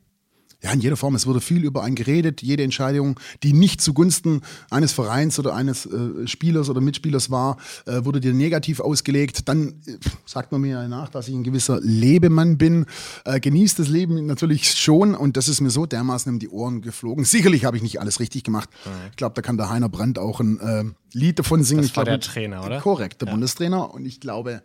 Ja, 0.63 0.71
in 0.71 0.79
jeder 0.79 0.95
Form. 0.95 1.13
Es 1.13 1.27
wurde 1.27 1.41
viel 1.41 1.65
über 1.65 1.83
einen 1.83 1.95
geredet. 1.95 2.41
Jede 2.41 2.63
Entscheidung, 2.63 3.19
die 3.43 3.51
nicht 3.51 3.81
zugunsten 3.81 4.41
eines 4.69 4.93
Vereins 4.93 5.37
oder 5.37 5.53
eines 5.53 5.85
äh, 5.85 6.25
Spielers 6.25 6.69
oder 6.69 6.79
Mitspielers 6.79 7.29
war, 7.29 7.57
äh, 7.85 8.05
wurde 8.05 8.21
dir 8.21 8.33
negativ 8.33 8.79
ausgelegt. 8.79 9.49
Dann 9.49 9.81
äh, 9.85 9.97
sagt 10.25 10.53
man 10.53 10.61
mir 10.61 10.81
ja 10.81 10.87
nach, 10.87 11.09
dass 11.09 11.27
ich 11.27 11.35
ein 11.35 11.43
gewisser 11.43 11.81
Lebemann 11.81 12.57
bin. 12.57 12.85
Äh, 13.25 13.41
genießt 13.41 13.77
das 13.77 13.89
Leben 13.89 14.25
natürlich 14.25 14.71
schon 14.71 15.15
und 15.15 15.35
das 15.35 15.49
ist 15.49 15.59
mir 15.59 15.69
so 15.69 15.85
dermaßen 15.85 16.31
um 16.31 16.39
die 16.39 16.47
Ohren 16.47 16.81
geflogen. 16.81 17.25
Sicherlich 17.25 17.65
habe 17.65 17.75
ich 17.75 17.83
nicht 17.83 17.99
alles 17.99 18.21
richtig 18.21 18.45
gemacht. 18.45 18.69
Ich 19.11 19.17
glaube, 19.17 19.35
da 19.35 19.41
kann 19.41 19.57
der 19.57 19.69
Heiner 19.69 19.89
Brandt 19.89 20.17
auch 20.17 20.39
ein 20.39 20.61
äh, 20.61 20.85
Lied 21.11 21.39
davon 21.39 21.61
singen. 21.63 21.81
Das 21.81 21.91
ich 21.91 21.97
war 21.97 22.05
glaub, 22.05 22.21
der 22.21 22.31
Trainer, 22.31 22.65
oder? 22.65 22.79
Korrekt, 22.79 23.21
der 23.21 23.25
Bundestrainer. 23.25 23.93
Und 23.93 24.05
ich 24.05 24.21
glaube, 24.21 24.61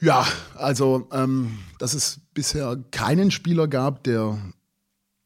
ja, 0.00 0.26
also, 0.56 1.08
ähm, 1.12 1.58
dass 1.78 1.94
es 1.94 2.20
bisher 2.34 2.78
keinen 2.90 3.30
Spieler 3.30 3.68
gab, 3.68 4.04
der 4.04 4.38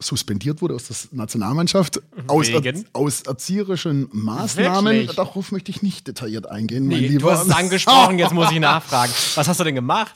suspendiert 0.03 0.61
wurde 0.61 0.75
aus 0.75 0.89
der 0.89 0.97
Nationalmannschaft 1.13 2.03
aus, 2.27 2.49
er, 2.49 2.63
Wegen? 2.63 2.85
aus 2.93 3.23
erzieherischen 3.23 4.09
Maßnahmen. 4.13 4.93
Wirklich? 4.93 5.17
Darauf 5.17 5.53
möchte 5.53 5.71
ich 5.71 5.83
nicht 5.83 6.07
detailliert 6.07 6.47
eingehen, 6.51 6.87
mein 6.87 7.01
Nee, 7.01 7.09
Lieber. 7.09 7.21
du 7.21 7.31
hast 7.31 7.47
es 7.47 7.55
angesprochen, 7.55 8.19
jetzt 8.19 8.35
muss 8.35 8.51
ich 8.51 8.61
nachfragen. 8.61 9.13
Was 9.35 9.49
hast 9.49 9.61
du 9.61 9.65
denn 9.65 9.75
gemacht? 9.77 10.15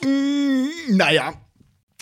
Naja, 0.90 1.32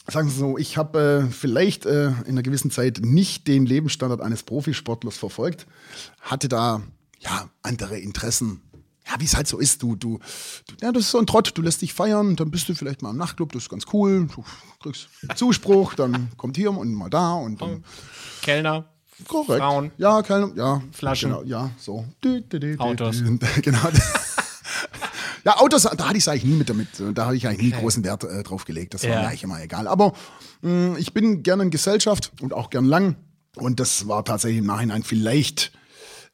sagen 0.08 0.28
wir 0.28 0.34
so, 0.34 0.58
ich 0.58 0.76
habe 0.76 1.26
äh, 1.28 1.32
vielleicht 1.32 1.86
äh, 1.86 2.08
in 2.08 2.28
einer 2.30 2.42
gewissen 2.42 2.70
Zeit 2.70 3.00
nicht 3.02 3.46
den 3.46 3.66
Lebensstandard 3.66 4.20
eines 4.20 4.42
Profisportlers 4.42 5.16
verfolgt, 5.16 5.66
hatte 6.20 6.48
da 6.48 6.82
ja 7.20 7.48
andere 7.62 7.98
Interessen. 7.98 8.62
Ja, 9.08 9.20
wie 9.20 9.24
es 9.24 9.36
halt 9.36 9.46
so 9.46 9.58
ist, 9.58 9.82
du, 9.82 9.94
du, 9.94 10.18
du, 10.66 10.74
ja, 10.82 10.90
das 10.92 11.04
ist 11.04 11.10
so 11.12 11.18
ein 11.18 11.26
Trott, 11.26 11.52
du 11.54 11.62
lässt 11.62 11.80
dich 11.82 11.94
feiern, 11.94 12.34
dann 12.36 12.50
bist 12.50 12.68
du 12.68 12.74
vielleicht 12.74 13.02
mal 13.02 13.10
im 13.10 13.16
Nachtclub, 13.16 13.52
das 13.52 13.62
ist 13.64 13.68
ganz 13.70 13.84
cool, 13.92 14.26
du 14.34 14.44
kriegst 14.82 15.08
Zuspruch, 15.36 15.94
dann 15.94 16.28
kommt 16.36 16.56
hier 16.56 16.70
und 16.72 16.92
mal 16.92 17.08
da 17.10 17.34
und 17.34 17.60
dann, 17.62 17.84
Kellner? 18.42 18.86
korrekt. 19.28 19.60
Frauen? 19.60 19.92
Ja, 19.96 20.22
keine, 20.22 20.52
ja. 20.56 20.82
Flaschen? 20.92 21.30
Genau, 21.30 21.42
ja, 21.44 21.70
so. 21.78 22.04
Autos? 22.78 23.22
Genau. 23.62 23.78
Ja, 25.44 25.58
Autos, 25.60 25.82
da 25.82 25.90
hatte 26.08 26.16
ich 26.16 26.24
es 26.24 26.28
eigentlich 26.28 26.44
nie 26.44 26.54
mit 26.56 26.68
damit. 26.68 26.88
Da 27.14 27.26
habe 27.26 27.36
ich 27.36 27.46
eigentlich 27.46 27.72
nie 27.72 27.80
großen 27.80 28.02
Wert 28.02 28.24
äh, 28.24 28.42
drauf 28.42 28.64
gelegt. 28.64 28.94
Das 28.94 29.04
war 29.04 29.10
Ja. 29.10 29.20
mir 29.20 29.28
eigentlich 29.28 29.44
immer 29.44 29.62
egal. 29.62 29.86
Aber 29.86 30.12
mh, 30.62 30.98
ich 30.98 31.14
bin 31.14 31.44
gerne 31.44 31.62
in 31.62 31.70
Gesellschaft 31.70 32.32
und 32.40 32.52
auch 32.52 32.68
gern 32.68 32.84
lang. 32.84 33.14
Und 33.54 33.78
das 33.78 34.08
war 34.08 34.24
tatsächlich 34.24 34.58
im 34.58 34.66
Nachhinein 34.66 35.04
vielleicht 35.04 35.70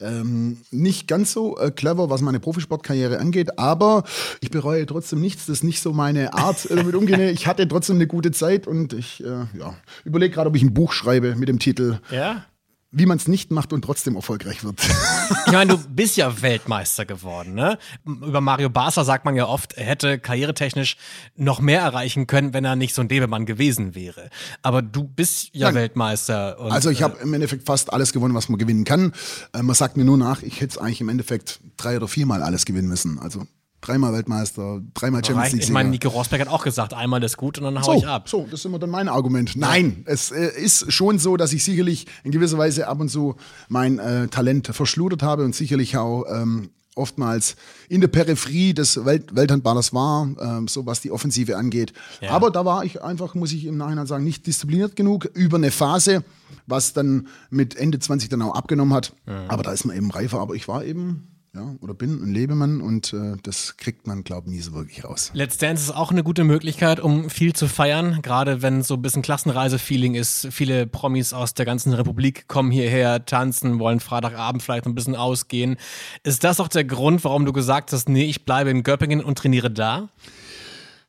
ähm, 0.03 0.59
nicht 0.71 1.09
ganz 1.09 1.33
so 1.33 1.59
äh, 1.59 1.71
clever, 1.71 2.11
was 2.11 2.21
meine 2.21 2.41
Profisportkarriere 2.41 3.19
angeht, 3.19 3.59
aber 3.59 4.05
ich 4.41 4.51
bereue 4.51 4.85
trotzdem 4.87 5.21
nichts. 5.21 5.47
Das 5.47 5.59
ist 5.59 5.65
nicht 5.65 5.81
so 5.81 5.93
meine 5.93 6.35
Art, 6.35 6.71
äh, 6.71 6.77
damit 6.77 6.95
umgehen. 6.95 7.21
Ich 7.33 7.47
hatte 7.47 7.67
trotzdem 7.67 7.97
eine 7.97 8.07
gute 8.07 8.31
Zeit 8.31 8.67
und 8.67 8.93
ich 8.93 9.23
äh, 9.25 9.47
ja, 9.59 9.75
überlege 10.05 10.35
gerade, 10.35 10.49
ob 10.49 10.57
ich 10.57 10.63
ein 10.63 10.75
Buch 10.75 10.93
schreibe 10.93 11.35
mit 11.37 11.49
dem 11.49 11.59
Titel 11.59 11.99
Ja? 12.11 12.45
Wie 12.91 13.07
man 13.07 13.17
es 13.17 13.29
nicht 13.29 13.51
macht 13.51 13.73
und 13.73 13.83
trotzdem 13.83 14.17
erfolgreich 14.17 14.65
wird. 14.65 14.81
Ich 15.47 15.53
meine, 15.53 15.77
du 15.77 15.89
bist 15.89 16.17
ja 16.17 16.43
Weltmeister 16.43 17.05
geworden, 17.05 17.55
ne? 17.55 17.79
Über 18.05 18.41
Mario 18.41 18.71
Basler 18.71 19.05
sagt 19.05 19.25
man 19.25 19.35
ja 19.37 19.47
oft, 19.47 19.75
er 19.75 19.85
hätte 19.85 20.19
karrieretechnisch 20.19 20.97
noch 21.37 21.61
mehr 21.61 21.81
erreichen 21.83 22.27
können, 22.27 22.55
wenn 22.55 22.65
er 22.65 22.77
nicht 22.77 22.95
so 22.95 23.03
ein 23.03 23.09
Lebemann 23.09 23.47
gewesen 23.47 23.95
wäre. 23.95 24.31
Aber 24.63 24.83
du 24.83 25.05
bist 25.05 25.51
ja 25.53 25.69
Nein. 25.69 25.77
Weltmeister. 25.77 26.59
Und, 26.59 26.73
Also 26.73 26.91
ich 26.91 27.01
äh, 27.01 27.05
habe 27.05 27.19
im 27.19 27.35
Endeffekt 27.35 27.67
fast 27.67 27.93
alles 27.93 28.13
gewonnen, 28.13 28.35
was 28.35 28.49
man 28.49 28.59
gewinnen 28.59 28.85
kann. 28.85 29.13
Äh, 29.53 29.63
man 29.63 29.75
sagt 29.75 29.97
mir 29.97 30.05
nur 30.05 30.19
nach, 30.19 30.43
ich 30.43 30.61
hätte 30.61 30.81
eigentlich 30.81 31.01
im 31.01 31.09
Endeffekt 31.09 31.61
drei 31.77 31.97
oder 31.97 32.09
viermal 32.09 32.43
alles 32.43 32.65
gewinnen 32.65 32.89
müssen. 32.89 33.19
Also 33.19 33.47
dreimal 33.83 34.15
Weltmeister, 34.15 34.81
dreimal 34.95 35.23
Champions. 35.23 35.53
League. 35.53 35.63
Ich 35.65 35.71
meine, 35.71 35.91
Nico 35.91 36.09
Rosberg 36.09 36.41
hat 36.41 36.49
auch 36.49 36.65
gesagt, 36.65 36.95
einmal 36.95 37.23
ist 37.23 37.37
gut 37.37 37.59
und 37.59 37.65
dann 37.65 37.79
hau 37.79 37.93
so, 37.93 37.99
ich 37.99 38.07
ab. 38.07 38.29
so, 38.29 38.45
das 38.51 38.61
ist 38.61 38.65
immer 38.65 38.79
dann 38.79 38.89
mein 38.89 39.09
Argument. 39.09 39.55
Nein, 39.57 40.05
es 40.07 40.31
äh, 40.31 40.49
ist 40.59 40.91
schon 40.91 41.19
so, 41.19 41.37
dass 41.37 41.53
ich 41.53 41.63
sicherlich 41.63 42.07
in 42.25 42.31
gewisser 42.31 42.57
Weise 42.57 42.89
ab 42.89 43.01
und 43.01 43.11
zu 43.11 43.35
mein 43.69 43.99
äh, 43.99 44.29
Talent 44.29 44.69
verschludert 44.69 45.23
habe 45.23 45.45
und 45.45 45.55
sicherlich 45.55 45.97
auch 45.99 46.25
ähm, 46.33 46.71
oftmals 46.95 47.57
in 47.89 48.01
der 48.01 48.09
Peripherie 48.09 48.75
des 48.75 49.05
Welt 49.05 49.35
Welthandballers 49.35 49.93
war, 49.93 50.29
ähm, 50.41 50.69
so 50.69 50.87
was 50.87 51.01
die 51.01 51.11
Offensive 51.11 51.57
angeht. 51.57 51.93
Ja. 52.21 52.31
Aber 52.31 52.51
da 52.51 52.65
war 52.65 52.85
ich 52.85 53.03
einfach, 53.03 53.35
muss 53.35 53.53
ich 53.53 53.65
im 53.65 53.77
Nachhinein 53.77 54.07
sagen, 54.07 54.25
nicht 54.25 54.47
diszipliniert 54.47 54.95
genug 54.95 55.25
über 55.35 55.57
eine 55.57 55.71
Phase, 55.71 56.23
was 56.67 56.93
dann 56.93 57.27
mit 57.51 57.77
Ende 57.77 57.99
20 57.99 58.29
dann 58.29 58.43
auch 58.43 58.55
abgenommen 58.55 58.95
hat. 58.95 59.15
Aber 59.49 59.63
da 59.63 59.73
ist 59.73 59.85
man 59.85 59.97
eben 59.97 60.11
reifer. 60.11 60.39
Aber 60.39 60.55
ich 60.55 60.69
war 60.69 60.85
eben, 60.85 61.32
ja, 61.55 61.75
oder 61.83 61.93
bin 61.93 62.23
ein 62.23 62.33
Lebemann 62.33 62.81
und 62.81 63.13
äh, 63.13 63.37
das 63.43 63.77
kriegt 63.77 64.07
man, 64.07 64.25
glaube 64.25 64.49
ich, 64.49 64.55
nie 64.55 64.61
so 64.63 64.73
wirklich 64.73 65.05
raus. 65.05 65.31
Let's 65.35 65.59
Dance 65.59 65.83
ist 65.83 65.91
auch 65.95 66.11
eine 66.11 66.23
gute 66.23 66.45
Möglichkeit, 66.45 66.99
um 66.99 67.29
viel 67.29 67.53
zu 67.53 67.69
feiern, 67.69 68.21
gerade 68.23 68.63
wenn 68.63 68.83
so 68.83 68.95
ein 68.95 69.03
bisschen 69.03 69.21
Klassenreise-Feeling 69.21 70.15
ist. 70.15 70.49
Viele 70.51 70.87
Promis 70.87 71.35
aus 71.35 71.53
der 71.53 71.67
ganzen 71.67 71.93
Republik 71.93 72.49
kommen 72.49 72.71
hierher, 72.71 73.27
tanzen, 73.27 73.79
wollen 73.79 74.01
Freitagabend 74.01 74.63
vielleicht 74.63 74.87
ein 74.87 74.95
bisschen 74.95 75.15
ausgehen. 75.15 75.77
Ist 76.23 76.43
das 76.43 76.59
auch 76.59 76.69
der 76.69 76.85
Grund, 76.85 77.23
warum 77.25 77.45
du 77.45 77.53
gesagt 77.53 77.93
hast, 77.93 78.09
nee, 78.09 78.25
ich 78.25 78.47
bleibe 78.47 78.71
in 78.71 78.83
Göppingen 78.83 79.23
und 79.23 79.37
trainiere 79.37 79.71
da? 79.71 80.09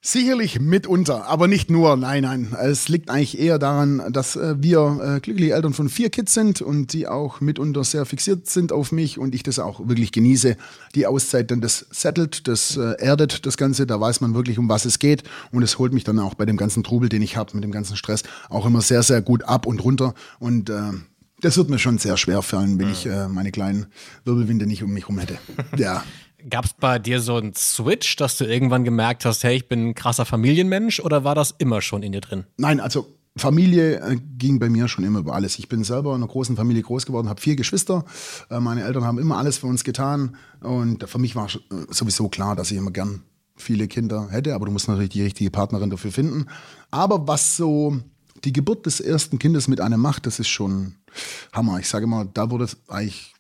Sicherlich 0.06 0.60
mitunter, 0.60 1.28
aber 1.28 1.48
nicht 1.48 1.72
nur. 1.72 1.96
Nein, 1.96 2.24
nein. 2.24 2.54
Es 2.62 2.90
liegt 2.90 3.10
eigentlich 3.10 3.40
eher 3.40 3.58
daran, 3.58 4.12
dass 4.12 4.36
äh, 4.36 4.56
wir 4.62 5.00
äh, 5.02 5.20
glückliche 5.22 5.54
Eltern 5.54 5.74
von 5.74 5.88
vier 5.88 6.10
Kids 6.10 6.34
sind 6.34 6.62
und 6.62 6.92
die 6.92 7.08
auch 7.08 7.40
mitunter 7.40 7.86
sehr 7.86 8.06
fixiert 8.06 8.50
sind 8.50 8.74
auf 8.74 8.92
mich 8.92 9.18
und 9.18 9.34
ich 9.34 9.44
das 9.44 9.60
auch 9.60 9.88
wirklich 9.88 10.12
genieße. 10.12 10.58
Die 10.94 11.08
Auszeit 11.08 11.52
dann 11.52 11.62
das 11.62 11.86
settelt, 11.90 12.50
das 12.50 12.76
äh, 12.76 12.96
erdet 13.00 13.46
das 13.46 13.56
Ganze, 13.56 13.88
da 13.88 13.98
weiß 13.98 14.20
man 14.20 14.34
wirklich, 14.34 14.60
um 14.60 14.68
was 14.68 14.84
es 14.84 15.00
geht 15.00 15.24
und 15.54 15.64
es 15.64 15.80
holt 15.80 15.94
mich 15.94 16.04
dann 16.04 16.20
auch 16.20 16.34
bei 16.34 16.46
dem 16.46 16.58
ganzen 16.58 16.84
Trubel, 16.84 17.08
den 17.08 17.22
ich 17.22 17.38
habe, 17.38 17.52
mit 17.54 17.64
dem 17.64 17.72
ganzen 17.72 17.96
Stress, 17.96 18.24
auch 18.50 18.66
immer 18.66 18.82
sehr, 18.82 19.04
sehr 19.04 19.22
gut 19.22 19.44
ab 19.44 19.66
und 19.66 19.82
runter 19.86 20.16
und 20.38 20.70
äh, 20.70 20.92
das 21.40 21.56
wird 21.56 21.70
mir 21.70 21.80
schon 21.80 21.98
sehr 21.98 22.18
schwer 22.18 22.42
fallen, 22.42 22.78
wenn 22.78 22.90
ich 22.90 23.06
äh, 23.06 23.30
meine 23.30 23.52
kleinen 23.52 23.86
Wirbelwinde 24.26 24.66
nicht 24.66 24.84
um 24.84 24.92
mich 24.92 25.08
rum 25.08 25.20
hätte. 25.20 25.38
Ja. 25.78 26.04
Gab 26.50 26.66
es 26.66 26.74
bei 26.74 27.00
dir 27.00 27.22
so 27.22 27.36
einen 27.36 27.54
Switch, 27.56 28.16
dass 28.16 28.38
du 28.38 28.46
irgendwann 28.46 28.84
gemerkt 28.84 29.26
hast, 29.26 29.44
hey, 29.44 29.56
ich 29.56 29.68
bin 29.68 29.90
ein 29.90 29.96
krasser 29.96 30.26
Familienmensch 30.26 31.00
oder 31.00 31.24
war 31.24 31.36
das 31.36 31.56
immer 31.58 31.82
schon 31.82 32.04
in 32.04 32.12
dir 32.12 32.22
drin? 32.22 32.46
Nein, 32.58 32.80
also 32.80 33.08
Familie 33.36 34.00
äh, 34.00 34.18
ging 34.38 34.60
bei 34.60 34.70
mir 34.70 34.88
schon 34.88 35.04
immer 35.04 35.20
über 35.20 35.34
alles. 35.34 35.58
Ich 35.58 35.68
bin 35.68 35.84
selber 35.84 36.12
in 36.12 36.18
einer 36.18 36.28
großen 36.28 36.56
Familie 36.56 36.84
groß 36.84 37.06
geworden, 37.06 37.30
habe 37.30 37.42
vier 37.42 37.56
Geschwister. 37.56 38.06
Äh, 38.50 38.60
meine 38.60 38.84
Eltern 38.84 39.06
haben 39.06 39.18
immer 39.18 39.38
alles 39.38 39.58
für 39.58 39.68
uns 39.68 39.84
getan. 39.84 40.36
Und 40.62 41.10
für 41.10 41.18
mich 41.18 41.36
war 41.36 41.48
äh, 41.48 41.60
sowieso 41.90 42.30
klar, 42.30 42.56
dass 42.56 42.70
ich 42.70 42.78
immer 42.78 42.92
gern 42.92 43.24
viele 43.56 43.88
Kinder 43.88 44.28
hätte. 44.30 44.54
Aber 44.54 44.66
du 44.66 44.72
musst 44.72 44.88
natürlich 44.88 45.10
die 45.10 45.24
richtige 45.24 45.50
Partnerin 45.50 45.90
dafür 45.90 46.12
finden. 46.12 46.46
Aber 46.92 47.28
was 47.28 47.58
so 47.58 47.98
die 48.44 48.54
Geburt 48.54 48.86
des 48.86 49.00
ersten 49.00 49.40
Kindes 49.40 49.68
mit 49.68 49.82
einem 49.82 50.00
macht, 50.00 50.26
das 50.26 50.40
ist 50.40 50.50
schon 50.50 50.96
Hammer. 51.54 51.80
Ich 51.80 51.88
sage 51.88 52.06
immer, 52.06 52.26
da 52.26 52.52
wurde 52.52 52.66
es 52.66 52.78
eigentlich 52.88 53.33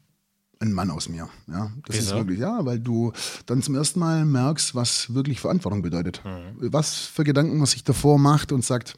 ein 0.63 0.74
Mann 0.74 0.89
aus 0.89 1.10
mir. 1.10 1.29
Ja, 1.48 1.72
das 1.86 1.98
ist 1.98 2.05
Wieso? 2.08 2.15
wirklich, 2.17 2.39
ja, 2.39 2.65
weil 2.65 2.79
du 2.79 3.12
dann 3.46 3.62
zum 3.62 3.75
ersten 3.75 4.00
Mal 4.00 4.25
merkst, 4.25 4.75
was 4.75 5.13
wirklich 5.13 5.39
Verantwortung 5.39 5.82
bedeutet. 5.82 6.22
Was 6.60 6.96
für 6.96 7.24
Gedanken 7.24 7.58
man 7.58 7.67
sich 7.67 7.84
davor 7.84 8.17
macht 8.17 8.51
und 8.51 8.63
sagt, 8.63 8.98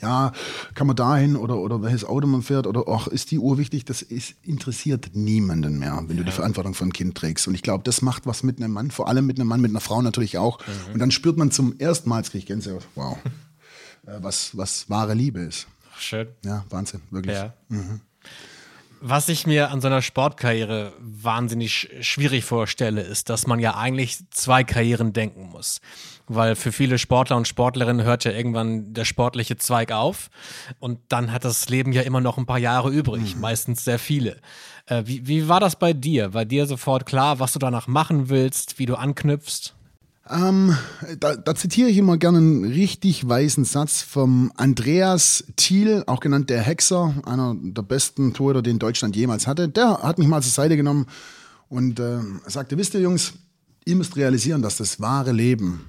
ja, 0.00 0.32
kann 0.74 0.86
man 0.86 0.96
dahin 0.96 1.36
oder, 1.36 1.58
oder 1.58 1.80
welches 1.82 2.04
Auto 2.04 2.26
man 2.26 2.42
fährt 2.42 2.66
oder 2.66 2.84
ach, 2.88 3.06
ist 3.06 3.30
die 3.30 3.38
Uhr 3.38 3.56
wichtig? 3.56 3.84
Das 3.84 4.02
ist, 4.02 4.34
interessiert 4.42 5.10
niemanden 5.14 5.78
mehr, 5.78 6.02
wenn 6.06 6.16
du 6.16 6.24
die 6.24 6.32
Verantwortung 6.32 6.74
für 6.74 6.84
ein 6.84 6.92
Kind 6.92 7.16
trägst. 7.16 7.46
Und 7.46 7.54
ich 7.54 7.62
glaube, 7.62 7.84
das 7.84 8.02
macht 8.02 8.26
was 8.26 8.42
mit 8.42 8.60
einem 8.60 8.72
Mann, 8.72 8.90
vor 8.90 9.08
allem 9.08 9.26
mit 9.26 9.38
einem 9.38 9.48
Mann, 9.48 9.60
mit 9.60 9.70
einer 9.70 9.80
Frau 9.80 10.02
natürlich 10.02 10.38
auch. 10.38 10.58
Und 10.92 10.98
dann 10.98 11.10
spürt 11.10 11.36
man 11.36 11.50
zum 11.50 11.78
ersten 11.78 12.08
Mal, 12.08 12.18
jetzt 12.18 12.32
krieg 12.32 12.40
ich 12.40 12.46
Gänsehaut, 12.46 12.86
wow, 12.94 13.16
äh, 14.06 14.18
was, 14.20 14.56
was 14.56 14.90
wahre 14.90 15.14
Liebe 15.14 15.40
ist. 15.40 15.66
Ach, 15.94 16.00
schön. 16.00 16.28
Ja, 16.44 16.64
Wahnsinn, 16.68 17.00
wirklich. 17.10 17.36
Ja. 17.36 17.54
Was 19.00 19.28
ich 19.28 19.46
mir 19.46 19.70
an 19.70 19.80
so 19.80 19.88
einer 19.88 20.00
Sportkarriere 20.00 20.92
wahnsinnig 20.98 21.70
sch- 21.72 22.02
schwierig 22.02 22.44
vorstelle, 22.44 23.02
ist, 23.02 23.28
dass 23.28 23.46
man 23.46 23.60
ja 23.60 23.76
eigentlich 23.76 24.18
zwei 24.30 24.64
Karrieren 24.64 25.12
denken 25.12 25.50
muss. 25.50 25.80
Weil 26.26 26.56
für 26.56 26.72
viele 26.72 26.98
Sportler 26.98 27.36
und 27.36 27.46
Sportlerinnen 27.46 28.04
hört 28.04 28.24
ja 28.24 28.32
irgendwann 28.32 28.94
der 28.94 29.04
sportliche 29.04 29.58
Zweig 29.58 29.92
auf 29.92 30.28
und 30.80 30.98
dann 31.08 31.30
hat 31.30 31.44
das 31.44 31.68
Leben 31.68 31.92
ja 31.92 32.02
immer 32.02 32.20
noch 32.20 32.36
ein 32.38 32.46
paar 32.46 32.58
Jahre 32.58 32.90
übrig, 32.90 33.36
meistens 33.36 33.84
sehr 33.84 33.98
viele. 34.00 34.40
Äh, 34.86 35.02
wie, 35.06 35.26
wie 35.28 35.48
war 35.48 35.60
das 35.60 35.76
bei 35.78 35.92
dir? 35.92 36.34
War 36.34 36.44
dir 36.44 36.66
sofort 36.66 37.06
klar, 37.06 37.38
was 37.38 37.52
du 37.52 37.58
danach 37.60 37.86
machen 37.86 38.28
willst, 38.28 38.80
wie 38.80 38.86
du 38.86 38.96
anknüpfst? 38.96 39.75
Ähm, 40.28 40.76
da, 41.20 41.36
da 41.36 41.54
zitiere 41.54 41.88
ich 41.88 41.98
immer 41.98 42.16
gerne 42.16 42.38
einen 42.38 42.64
richtig 42.64 43.28
weisen 43.28 43.64
Satz 43.64 44.02
vom 44.02 44.50
Andreas 44.56 45.44
Thiel, 45.56 46.02
auch 46.06 46.20
genannt 46.20 46.50
der 46.50 46.62
Hexer, 46.62 47.14
einer 47.24 47.54
der 47.58 47.82
besten 47.82 48.32
Torhüter, 48.34 48.62
den 48.62 48.78
Deutschland 48.78 49.14
jemals 49.14 49.46
hatte. 49.46 49.68
Der 49.68 50.02
hat 50.02 50.18
mich 50.18 50.26
mal 50.26 50.42
zur 50.42 50.52
Seite 50.52 50.76
genommen 50.76 51.06
und 51.68 52.00
äh, 52.00 52.18
sagte, 52.46 52.76
wisst 52.76 52.94
ihr 52.94 53.00
Jungs, 53.00 53.34
ihr 53.84 53.96
müsst 53.96 54.16
realisieren, 54.16 54.62
dass 54.62 54.76
das 54.76 55.00
wahre 55.00 55.32
Leben 55.32 55.88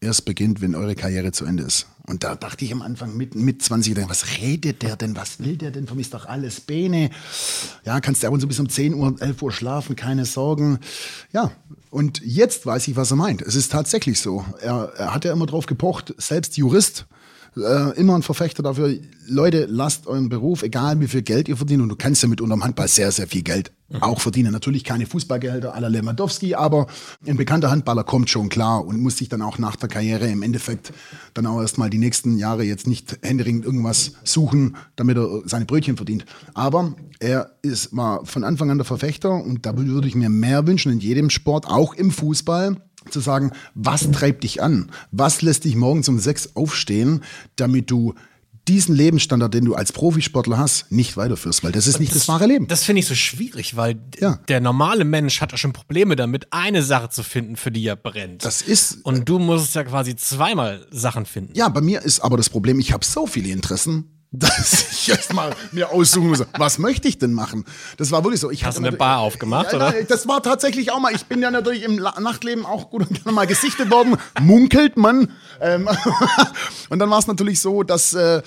erst 0.00 0.24
beginnt, 0.24 0.60
wenn 0.60 0.74
eure 0.74 0.94
Karriere 0.94 1.32
zu 1.32 1.44
Ende 1.44 1.64
ist. 1.64 1.86
Und 2.06 2.24
da 2.24 2.34
dachte 2.34 2.64
ich 2.64 2.72
am 2.72 2.80
Anfang 2.80 3.16
mit, 3.16 3.34
mit 3.34 3.62
20, 3.62 3.94
gedacht, 3.94 4.10
was 4.10 4.38
redet 4.38 4.82
der 4.82 4.96
denn, 4.96 5.14
was 5.14 5.40
will 5.40 5.56
der 5.56 5.70
denn? 5.70 5.86
Für 5.86 5.94
mich 5.94 6.06
ist 6.06 6.14
doch 6.14 6.26
alles 6.26 6.60
Bene. 6.60 7.10
Ja, 7.84 8.00
kannst 8.00 8.22
du 8.22 8.26
ab 8.26 8.32
und 8.32 8.40
zu 8.40 8.48
bis 8.48 8.58
um 8.58 8.68
10 8.68 8.94
Uhr, 8.94 9.14
11 9.20 9.42
Uhr 9.42 9.52
schlafen, 9.52 9.94
keine 9.94 10.24
Sorgen. 10.24 10.78
Ja, 11.32 11.52
und 11.90 12.22
jetzt 12.24 12.64
weiß 12.64 12.88
ich, 12.88 12.96
was 12.96 13.10
er 13.10 13.16
meint. 13.16 13.42
Es 13.42 13.54
ist 13.54 13.72
tatsächlich 13.72 14.20
so. 14.20 14.44
Er, 14.60 14.92
er 14.96 15.14
hat 15.14 15.24
ja 15.24 15.32
immer 15.32 15.46
drauf 15.46 15.66
gepocht, 15.66 16.14
selbst 16.16 16.56
Jurist, 16.56 17.06
äh, 17.56 17.98
immer 17.98 18.14
ein 18.14 18.22
Verfechter 18.22 18.62
dafür, 18.62 18.94
Leute, 19.26 19.66
lasst 19.68 20.06
euren 20.06 20.28
Beruf, 20.28 20.62
egal 20.62 21.00
wie 21.00 21.08
viel 21.08 21.22
Geld 21.22 21.48
ihr 21.48 21.56
verdient, 21.56 21.82
und 21.82 21.88
du 21.88 21.96
kannst 21.96 22.22
ja 22.22 22.28
mit 22.28 22.40
unterm 22.40 22.64
Handball 22.64 22.88
sehr, 22.88 23.12
sehr 23.12 23.26
viel 23.26 23.42
Geld 23.42 23.72
auch 24.00 24.20
verdienen. 24.20 24.52
Natürlich 24.52 24.84
keine 24.84 25.06
Fußballgehälter 25.06 25.74
à 25.74 25.80
la 25.80 25.88
Lewandowski, 25.88 26.54
aber 26.54 26.86
ein 27.26 27.36
bekannter 27.36 27.70
Handballer 27.70 28.04
kommt 28.04 28.28
schon 28.28 28.48
klar 28.48 28.84
und 28.84 29.00
muss 29.00 29.16
sich 29.16 29.28
dann 29.28 29.40
auch 29.42 29.58
nach 29.58 29.76
der 29.76 29.88
Karriere 29.88 30.28
im 30.28 30.42
Endeffekt 30.42 30.92
dann 31.34 31.46
auch 31.46 31.60
erstmal 31.60 31.88
die 31.88 31.98
nächsten 31.98 32.36
Jahre 32.36 32.64
jetzt 32.64 32.86
nicht 32.86 33.18
händeringend 33.22 33.64
irgendwas 33.64 34.12
suchen, 34.24 34.76
damit 34.96 35.16
er 35.16 35.42
seine 35.46 35.64
Brötchen 35.64 35.96
verdient. 35.96 36.26
Aber 36.54 36.94
er 37.18 37.52
ist 37.62 37.92
mal 37.92 38.20
von 38.24 38.44
Anfang 38.44 38.70
an 38.70 38.78
der 38.78 38.84
Verfechter 38.84 39.32
und 39.32 39.64
da 39.64 39.76
würde 39.76 40.08
ich 40.08 40.14
mir 40.14 40.28
mehr 40.28 40.66
wünschen 40.66 40.92
in 40.92 41.00
jedem 41.00 41.30
Sport, 41.30 41.66
auch 41.66 41.94
im 41.94 42.10
Fußball, 42.10 42.76
zu 43.12 43.20
sagen, 43.20 43.52
was 43.74 44.10
treibt 44.10 44.44
dich 44.44 44.62
an? 44.62 44.90
Was 45.12 45.42
lässt 45.42 45.64
dich 45.64 45.76
morgens 45.76 46.08
um 46.08 46.18
sechs 46.18 46.54
aufstehen, 46.56 47.22
damit 47.56 47.90
du 47.90 48.14
diesen 48.66 48.94
Lebensstandard, 48.94 49.54
den 49.54 49.64
du 49.64 49.74
als 49.74 49.92
Profisportler 49.92 50.58
hast, 50.58 50.92
nicht 50.92 51.16
weiterführst, 51.16 51.64
weil 51.64 51.72
das 51.72 51.86
ist 51.86 52.00
nicht 52.00 52.14
das, 52.14 52.28
wahre 52.28 52.46
Leben. 52.46 52.68
Das 52.68 52.84
finde 52.84 53.00
ich 53.00 53.06
so 53.06 53.14
schwierig, 53.14 53.76
weil 53.76 53.98
Ja. 54.20 54.40
der 54.48 54.60
normale 54.60 55.06
Mensch 55.06 55.40
hat 55.40 55.52
ja 55.52 55.58
schon 55.58 55.72
Probleme 55.72 56.16
damit, 56.16 56.48
eine 56.52 56.82
Sache 56.82 57.08
zu 57.08 57.22
finden, 57.22 57.56
für 57.56 57.70
die 57.70 57.86
er 57.86 57.96
brennt. 57.96 58.44
Das 58.44 58.60
ist 58.60 58.98
Und 59.06 59.26
du 59.26 59.38
musst 59.38 59.74
ja 59.74 59.84
quasi 59.84 60.16
zweimal 60.16 60.86
Sachen 60.90 61.24
finden. 61.24 61.54
Ja, 61.56 61.70
bei 61.70 61.80
mir 61.80 62.02
ist 62.02 62.20
aber 62.20 62.36
das 62.36 62.50
Problem, 62.50 62.78
ich 62.78 62.92
habe 62.92 63.06
so 63.06 63.26
viele 63.26 63.48
Interessen, 63.48 64.04
dass 64.30 64.92
ich 64.92 65.08
erstmal 65.08 65.54
mir 65.72 65.90
aussuchen 65.90 66.28
muss, 66.28 66.44
was 66.58 66.78
möchte 66.78 67.08
ich 67.08 67.18
denn 67.18 67.32
machen? 67.32 67.64
Das 67.96 68.10
war 68.10 68.24
wirklich 68.24 68.40
so. 68.40 68.50
Ich 68.50 68.64
Hast 68.64 68.76
du 68.76 68.82
eine 68.82 68.94
Bar 68.94 69.20
aufgemacht, 69.20 69.72
ja, 69.72 69.76
oder? 69.76 69.94
Das 70.06 70.28
war 70.28 70.42
tatsächlich 70.42 70.92
auch 70.92 71.00
mal. 71.00 71.14
Ich 71.14 71.24
bin 71.24 71.40
ja 71.40 71.50
natürlich 71.50 71.82
im 71.82 71.96
Nachtleben 71.96 72.66
auch 72.66 72.90
gut 72.90 73.08
und 73.08 73.14
gerne 73.14 73.32
mal 73.32 73.46
gesichtet 73.46 73.90
worden. 73.90 74.16
Munkelt 74.40 74.98
man. 74.98 75.30
Ähm, 75.62 75.88
und 76.90 76.98
dann 76.98 77.08
war 77.08 77.18
es 77.18 77.26
natürlich 77.26 77.60
so, 77.60 77.82
dass 77.82 78.12
äh, 78.12 78.42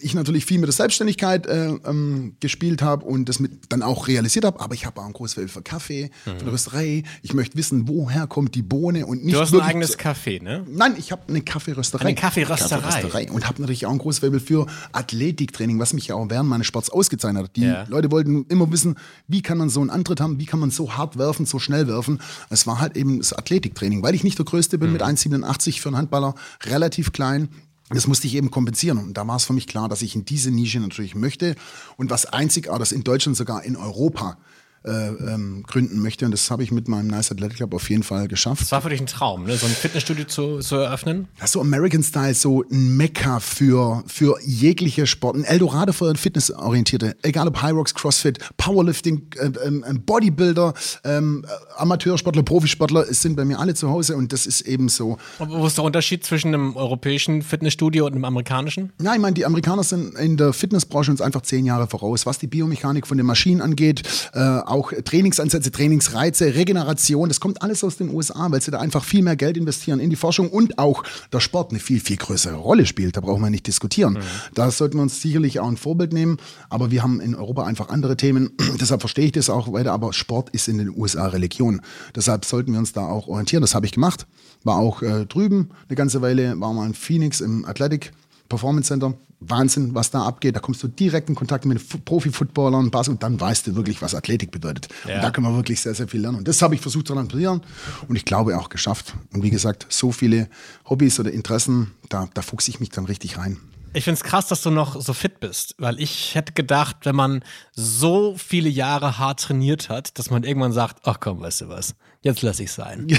ich 0.00 0.14
natürlich 0.14 0.46
viel 0.46 0.58
mit 0.58 0.68
der 0.68 0.74
Selbstständigkeit 0.74 1.46
äh, 1.46 1.66
ähm, 1.66 2.36
gespielt 2.38 2.80
habe 2.80 3.04
und 3.04 3.28
das 3.28 3.40
mit 3.40 3.72
dann 3.72 3.82
auch 3.82 4.06
realisiert 4.06 4.44
habe. 4.44 4.60
Aber 4.60 4.74
ich 4.74 4.86
habe 4.86 5.00
auch 5.00 5.06
ein 5.06 5.12
großes 5.12 5.34
Feld 5.34 5.50
für 5.50 5.62
Kaffee, 5.62 6.10
für 6.22 6.30
eine 6.30 6.52
Rösterei. 6.52 7.02
Ich 7.22 7.34
möchte 7.34 7.56
wissen, 7.56 7.88
woher 7.88 8.28
kommt 8.28 8.54
die 8.54 8.62
Bohne 8.62 9.06
und 9.06 9.24
nicht 9.24 9.34
Du 9.34 9.40
hast 9.40 9.52
ein 9.52 9.60
eigenes 9.60 9.98
Café, 9.98 10.40
ne? 10.40 10.64
Nein, 10.68 10.94
ich 10.96 11.10
habe 11.10 11.22
eine 11.28 11.42
Kaffeerösterei. 11.42 12.04
Eine 12.04 12.14
Kaffeerösterei. 12.14 12.80
Kaffeerösterei. 12.80 13.32
Und 13.32 13.48
habe 13.48 13.60
natürlich 13.60 13.84
auch 13.86 13.90
ein 13.90 13.98
großes 13.98 14.20
Faible 14.20 14.38
für 14.38 14.66
Athletiktraining, 14.92 15.78
was 15.78 15.92
mich 15.92 16.08
ja 16.08 16.14
auch 16.14 16.28
während 16.28 16.48
meines 16.48 16.66
Sports 16.66 16.90
ausgezeichnet 16.90 17.44
hat. 17.44 17.56
Die 17.56 17.62
Ja. 17.62 17.84
Leute 17.88 18.10
wollten 18.10 18.44
immer 18.48 18.70
wissen, 18.72 18.96
wie 19.28 19.42
kann 19.42 19.58
man 19.58 19.68
so 19.68 19.80
einen 19.80 19.90
Antritt 19.90 20.20
haben, 20.20 20.38
wie 20.38 20.46
kann 20.46 20.60
man 20.60 20.70
so 20.70 20.96
hart 20.96 21.18
werfen, 21.18 21.46
so 21.46 21.58
schnell 21.58 21.86
werfen. 21.88 22.20
Es 22.50 22.66
war 22.66 22.80
halt 22.80 22.96
eben 22.96 23.18
das 23.18 23.32
Athletiktraining, 23.32 24.02
weil 24.02 24.14
ich 24.14 24.24
nicht 24.24 24.38
der 24.38 24.44
Größte 24.44 24.78
bin 24.78 24.92
mit 24.92 25.02
1,87 25.02 25.80
für 25.80 25.88
einen 25.88 25.96
Handballer, 25.96 26.34
relativ 26.64 27.12
klein. 27.12 27.48
Das 27.88 28.08
musste 28.08 28.26
ich 28.26 28.34
eben 28.34 28.50
kompensieren. 28.50 28.98
Und 28.98 29.14
da 29.16 29.26
war 29.28 29.36
es 29.36 29.44
für 29.44 29.52
mich 29.52 29.68
klar, 29.68 29.88
dass 29.88 30.02
ich 30.02 30.16
in 30.16 30.24
diese 30.24 30.50
Nische 30.50 30.80
natürlich 30.80 31.14
möchte. 31.14 31.54
Und 31.96 32.10
was 32.10 32.26
einzigartig 32.26 32.92
in 32.92 33.04
Deutschland, 33.04 33.36
sogar 33.36 33.62
in 33.62 33.76
Europa, 33.76 34.38
äh, 34.86 35.08
ähm, 35.08 35.64
gründen 35.66 36.00
möchte. 36.00 36.24
Und 36.24 36.32
das 36.32 36.50
habe 36.50 36.62
ich 36.62 36.70
mit 36.70 36.88
meinem 36.88 37.08
Nice 37.08 37.32
Athletic 37.32 37.56
Club 37.56 37.74
auf 37.74 37.90
jeden 37.90 38.02
Fall 38.02 38.28
geschafft. 38.28 38.62
Das 38.62 38.72
war 38.72 38.82
für 38.82 38.90
dich 38.90 39.00
ein 39.00 39.06
Traum, 39.06 39.44
ne? 39.44 39.56
so 39.56 39.66
ein 39.66 39.72
Fitnessstudio 39.72 40.24
zu, 40.26 40.60
zu 40.60 40.76
eröffnen? 40.76 41.28
Das 41.36 41.46
ist 41.46 41.52
so 41.52 41.60
American 41.60 42.02
Style, 42.02 42.34
so 42.34 42.62
ein 42.70 42.96
Mekka 42.96 43.40
für, 43.40 44.02
für 44.06 44.38
jegliche 44.44 45.06
Sport. 45.06 45.36
Ein 45.36 45.44
Eldorado 45.44 45.92
für 45.92 46.14
Fitnessorientierte. 46.14 47.16
Egal 47.22 47.48
ob 47.48 47.60
High 47.62 47.72
Rocks, 47.72 47.94
CrossFit, 47.94 48.38
Powerlifting, 48.56 49.22
äh, 49.36 49.46
äh, 49.46 49.94
Bodybuilder, 49.94 50.74
ähm, 51.04 51.44
Amateursportler, 51.76 52.42
Profisportler, 52.42 53.08
es 53.08 53.22
sind 53.22 53.36
bei 53.36 53.44
mir 53.44 53.58
alle 53.58 53.74
zu 53.74 53.88
Hause 53.88 54.16
und 54.16 54.32
das 54.32 54.46
ist 54.46 54.62
eben 54.62 54.88
so. 54.88 55.18
wo 55.38 55.66
ist 55.66 55.76
der 55.78 55.84
Unterschied 55.84 56.24
zwischen 56.24 56.48
einem 56.54 56.76
europäischen 56.76 57.42
Fitnessstudio 57.42 58.06
und 58.06 58.12
einem 58.12 58.24
amerikanischen? 58.24 58.92
Ja, 59.00 59.14
ich 59.14 59.20
meine, 59.20 59.34
die 59.34 59.44
Amerikaner 59.44 59.82
sind 59.82 60.14
in 60.18 60.36
der 60.36 60.52
Fitnessbranche 60.52 61.10
uns 61.10 61.20
einfach 61.20 61.42
zehn 61.42 61.66
Jahre 61.66 61.86
voraus, 61.86 62.26
was 62.26 62.38
die 62.38 62.46
Biomechanik 62.46 63.06
von 63.06 63.16
den 63.16 63.26
Maschinen 63.26 63.60
angeht, 63.60 64.02
äh, 64.32 64.38
auch 64.76 64.92
Trainingsansätze, 64.92 65.70
Trainingsreize, 65.72 66.54
Regeneration, 66.54 67.28
das 67.28 67.40
kommt 67.40 67.62
alles 67.62 67.82
aus 67.82 67.96
den 67.96 68.10
USA, 68.10 68.50
weil 68.50 68.60
sie 68.60 68.70
da 68.70 68.78
einfach 68.78 69.04
viel 69.04 69.22
mehr 69.22 69.36
Geld 69.36 69.56
investieren 69.56 69.98
in 69.98 70.10
die 70.10 70.16
Forschung 70.16 70.50
und 70.50 70.78
auch 70.78 71.02
der 71.32 71.40
Sport 71.40 71.70
eine 71.70 71.80
viel, 71.80 72.00
viel 72.00 72.16
größere 72.16 72.54
Rolle 72.54 72.86
spielt. 72.86 73.16
Da 73.16 73.20
brauchen 73.20 73.42
wir 73.42 73.50
nicht 73.50 73.66
diskutieren. 73.66 74.14
Mhm. 74.14 74.18
Da 74.54 74.70
sollten 74.70 74.98
wir 74.98 75.02
uns 75.02 75.20
sicherlich 75.20 75.60
auch 75.60 75.68
ein 75.68 75.76
Vorbild 75.76 76.12
nehmen, 76.12 76.36
aber 76.68 76.90
wir 76.90 77.02
haben 77.02 77.20
in 77.20 77.34
Europa 77.34 77.64
einfach 77.64 77.88
andere 77.88 78.16
Themen. 78.16 78.50
Deshalb 78.80 79.00
verstehe 79.00 79.26
ich 79.26 79.32
das 79.32 79.50
auch 79.50 79.72
weiter, 79.72 79.92
aber 79.92 80.12
Sport 80.12 80.50
ist 80.50 80.68
in 80.68 80.78
den 80.78 80.90
USA 80.96 81.26
Religion. 81.28 81.80
Deshalb 82.14 82.44
sollten 82.44 82.72
wir 82.72 82.78
uns 82.78 82.92
da 82.92 83.06
auch 83.06 83.28
orientieren. 83.28 83.62
Das 83.62 83.74
habe 83.74 83.86
ich 83.86 83.92
gemacht. 83.92 84.26
War 84.62 84.76
auch 84.76 85.02
äh, 85.02 85.26
drüben 85.26 85.70
eine 85.88 85.96
ganze 85.96 86.22
Weile, 86.22 86.58
war 86.60 86.72
mal 86.72 86.86
in 86.86 86.94
Phoenix 86.94 87.40
im 87.40 87.64
Athletic 87.64 88.12
Performance 88.48 88.88
Center. 88.88 89.14
Wahnsinn, 89.40 89.94
was 89.94 90.10
da 90.10 90.24
abgeht. 90.24 90.56
Da 90.56 90.60
kommst 90.60 90.82
du 90.82 90.88
direkt 90.88 91.28
in 91.28 91.34
Kontakt 91.34 91.64
mit 91.66 92.04
Profi-Footballern 92.04 92.90
und 92.90 93.22
dann 93.22 93.40
weißt 93.40 93.66
du 93.66 93.76
wirklich, 93.76 94.00
was 94.00 94.14
Athletik 94.14 94.50
bedeutet. 94.50 94.88
Ja. 95.06 95.16
Und 95.16 95.22
da 95.22 95.30
können 95.30 95.46
wir 95.46 95.56
wirklich 95.56 95.80
sehr, 95.80 95.94
sehr 95.94 96.08
viel 96.08 96.20
lernen. 96.20 96.38
Und 96.38 96.48
das 96.48 96.62
habe 96.62 96.74
ich 96.74 96.80
versucht 96.80 97.06
zu 97.06 97.14
transferieren 97.14 97.60
und 98.08 98.16
ich 98.16 98.24
glaube 98.24 98.58
auch 98.58 98.68
geschafft. 98.68 99.14
Und 99.32 99.42
wie 99.42 99.50
gesagt, 99.50 99.86
so 99.90 100.12
viele 100.12 100.48
Hobbys 100.88 101.20
oder 101.20 101.30
Interessen, 101.30 101.92
da, 102.08 102.28
da 102.32 102.42
fuchse 102.42 102.70
ich 102.70 102.80
mich 102.80 102.90
dann 102.90 103.04
richtig 103.04 103.38
rein. 103.38 103.58
Ich 103.96 104.04
finde 104.04 104.20
es 104.20 104.24
krass, 104.24 104.46
dass 104.48 104.60
du 104.60 104.68
noch 104.68 105.00
so 105.00 105.14
fit 105.14 105.40
bist, 105.40 105.74
weil 105.78 105.98
ich 105.98 106.34
hätte 106.34 106.52
gedacht, 106.52 106.96
wenn 107.04 107.16
man 107.16 107.42
so 107.72 108.34
viele 108.36 108.68
Jahre 108.68 109.16
hart 109.18 109.40
trainiert 109.40 109.88
hat, 109.88 110.18
dass 110.18 110.28
man 110.28 110.44
irgendwann 110.44 110.72
sagt, 110.72 110.98
ach 111.04 111.18
komm, 111.18 111.40
weißt 111.40 111.62
du 111.62 111.68
was, 111.70 111.94
jetzt 112.20 112.42
lass 112.42 112.60
ich 112.60 112.70
sein. 112.70 113.06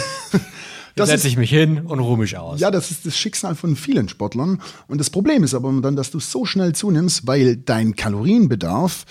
Jetzt 0.95 1.09
setze 1.09 1.27
ich 1.27 1.37
mich 1.37 1.51
hin 1.51 1.85
und 1.85 1.99
ruhe 1.99 2.17
mich 2.17 2.39
aus. 2.39 2.59
Ja, 2.59 2.71
das 2.71 2.89
ist 2.89 3.05
das 3.05 3.15
Schicksal 3.15 3.53
von 3.53 3.75
vielen 3.75 4.09
Sportlern. 4.09 4.59
Und 4.87 4.97
das 4.97 5.11
Problem 5.11 5.43
ist 5.43 5.53
aber 5.53 5.71
dann, 5.79 5.95
dass 5.95 6.09
du 6.09 6.19
so 6.19 6.43
schnell 6.43 6.73
zunimmst, 6.73 7.27
weil 7.27 7.55
dein 7.55 7.95
Kalorienbedarf, 7.95 9.05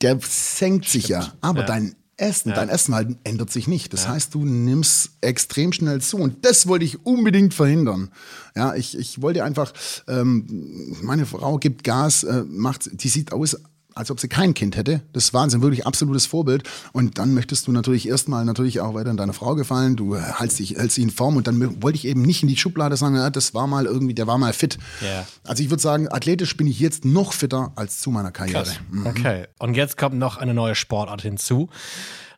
der 0.00 0.18
senkt 0.22 0.88
sich 0.88 1.08
ja. 1.08 1.34
Aber 1.42 1.60
ja. 1.60 1.66
dein 1.66 1.94
Essen, 2.18 2.50
ja. 2.50 2.54
dein 2.54 2.68
Essen 2.68 2.94
halt 2.94 3.16
ändert 3.24 3.50
sich 3.50 3.68
nicht. 3.68 3.92
Das 3.92 4.04
ja. 4.04 4.10
heißt, 4.10 4.34
du 4.34 4.44
nimmst 4.44 5.10
extrem 5.20 5.72
schnell 5.72 6.00
zu. 6.00 6.16
Und 6.16 6.44
das 6.44 6.66
wollte 6.66 6.84
ich 6.84 7.04
unbedingt 7.04 7.52
verhindern. 7.52 8.10
Ja, 8.54 8.74
ich, 8.74 8.96
ich 8.98 9.20
wollte 9.20 9.44
einfach, 9.44 9.72
ähm, 10.08 10.96
meine 11.02 11.26
Frau 11.26 11.58
gibt 11.58 11.84
Gas, 11.84 12.24
äh, 12.24 12.44
macht, 12.48 13.02
die 13.02 13.08
sieht 13.08 13.32
aus, 13.32 13.56
als 13.96 14.10
ob 14.10 14.20
sie 14.20 14.28
kein 14.28 14.54
Kind 14.54 14.76
hätte. 14.76 15.00
Das 15.12 15.24
ist 15.24 15.34
Wahnsinn, 15.34 15.62
wirklich 15.62 15.86
absolutes 15.86 16.26
Vorbild. 16.26 16.68
Und 16.92 17.18
dann 17.18 17.34
möchtest 17.34 17.66
du 17.66 17.72
natürlich 17.72 18.08
erstmal 18.08 18.44
natürlich 18.44 18.80
auch 18.80 18.94
weiter 18.94 19.10
an 19.10 19.16
deine 19.16 19.32
Frau 19.32 19.54
gefallen. 19.54 19.96
Du 19.96 20.16
hältst 20.16 20.58
dich, 20.58 20.76
hältst 20.76 20.98
dich 20.98 21.04
in 21.04 21.10
Form 21.10 21.36
und 21.36 21.46
dann 21.46 21.82
wollte 21.82 21.96
ich 21.96 22.06
eben 22.06 22.22
nicht 22.22 22.42
in 22.42 22.48
die 22.48 22.56
Schublade 22.56 22.96
sagen, 22.96 23.16
ja, 23.16 23.30
das 23.30 23.54
war 23.54 23.66
mal 23.66 23.86
irgendwie, 23.86 24.14
der 24.14 24.26
war 24.26 24.38
mal 24.38 24.52
fit. 24.52 24.78
Yeah. 25.02 25.26
Also 25.44 25.62
ich 25.62 25.70
würde 25.70 25.82
sagen, 25.82 26.08
athletisch 26.10 26.56
bin 26.56 26.66
ich 26.66 26.78
jetzt 26.78 27.04
noch 27.04 27.32
fitter 27.32 27.72
als 27.74 28.00
zu 28.00 28.10
meiner 28.10 28.32
Karriere. 28.32 28.70
Mhm. 28.90 29.06
Okay. 29.06 29.46
Und 29.58 29.76
jetzt 29.76 29.96
kommt 29.96 30.16
noch 30.16 30.36
eine 30.36 30.54
neue 30.54 30.74
Sportart 30.74 31.22
hinzu. 31.22 31.70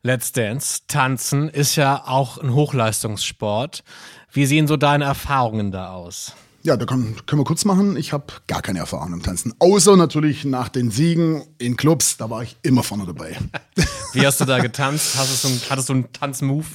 Let's 0.02 0.30
Dance. 0.30 0.82
Tanzen 0.86 1.48
ist 1.48 1.74
ja 1.74 2.04
auch 2.06 2.38
ein 2.38 2.54
Hochleistungssport. 2.54 3.82
Wie 4.30 4.46
sehen 4.46 4.68
so 4.68 4.76
deine 4.76 5.04
Erfahrungen 5.04 5.72
da 5.72 5.90
aus? 5.90 6.34
Ja, 6.68 6.76
da 6.76 6.84
kann, 6.84 7.16
können 7.25 7.40
wir 7.40 7.46
kurz 7.46 7.64
machen. 7.64 7.96
Ich 7.96 8.12
habe 8.12 8.26
gar 8.46 8.60
keine 8.60 8.80
Erfahrung 8.80 9.14
im 9.14 9.22
Tanzen. 9.22 9.54
Außer 9.58 9.96
natürlich 9.96 10.44
nach 10.44 10.68
den 10.68 10.90
Siegen 10.90 11.42
in 11.56 11.78
Clubs, 11.78 12.18
da 12.18 12.28
war 12.28 12.42
ich 12.42 12.58
immer 12.60 12.82
vorne 12.82 13.06
dabei. 13.06 13.38
Wie 14.12 14.26
hast 14.26 14.38
du 14.42 14.44
da 14.44 14.58
getanzt? 14.58 15.16
Hast 15.16 15.30
du 15.32 15.48
so 15.48 15.48
einen, 15.48 15.62
hattest 15.70 15.88
du 15.88 15.92
einen 15.94 16.12
Tanzmove? 16.12 16.66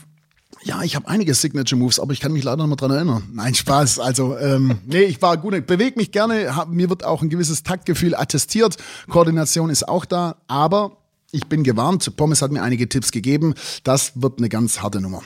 Ja, 0.64 0.82
ich 0.82 0.96
habe 0.96 1.08
einige 1.08 1.36
Signature 1.36 1.80
Moves, 1.80 2.00
aber 2.00 2.12
ich 2.12 2.22
kann 2.22 2.34
mich 2.34 2.44
leider 2.44 2.58
noch 2.58 2.66
mal 2.66 2.76
dran 2.76 2.90
erinnern. 2.90 3.30
Nein, 3.34 3.54
Spaß. 3.54 4.00
Also, 4.00 4.36
ähm, 4.36 4.80
nee, 4.88 5.04
ich 5.04 5.22
war 5.22 5.38
gut, 5.38 5.54
ich 5.54 5.64
bewege 5.64 5.96
mich 5.96 6.12
gerne. 6.12 6.56
Hab, 6.56 6.70
mir 6.70 6.90
wird 6.90 7.04
auch 7.04 7.22
ein 7.22 7.30
gewisses 7.30 7.62
Taktgefühl 7.62 8.16
attestiert. 8.16 8.78
Koordination 9.12 9.70
ist 9.70 9.88
auch 9.88 10.06
da, 10.06 10.38
aber 10.48 10.98
ich 11.30 11.46
bin 11.46 11.64
gewarnt. 11.64 12.18
Pommes 12.18 12.42
hat 12.42 12.52
mir 12.52 12.64
einige 12.64 12.90
Tipps 12.90 13.12
gegeben. 13.12 13.54
Das 13.84 14.14
wird 14.16 14.40
eine 14.40 14.50
ganz 14.50 14.82
harte 14.82 15.02
Nummer. 15.02 15.22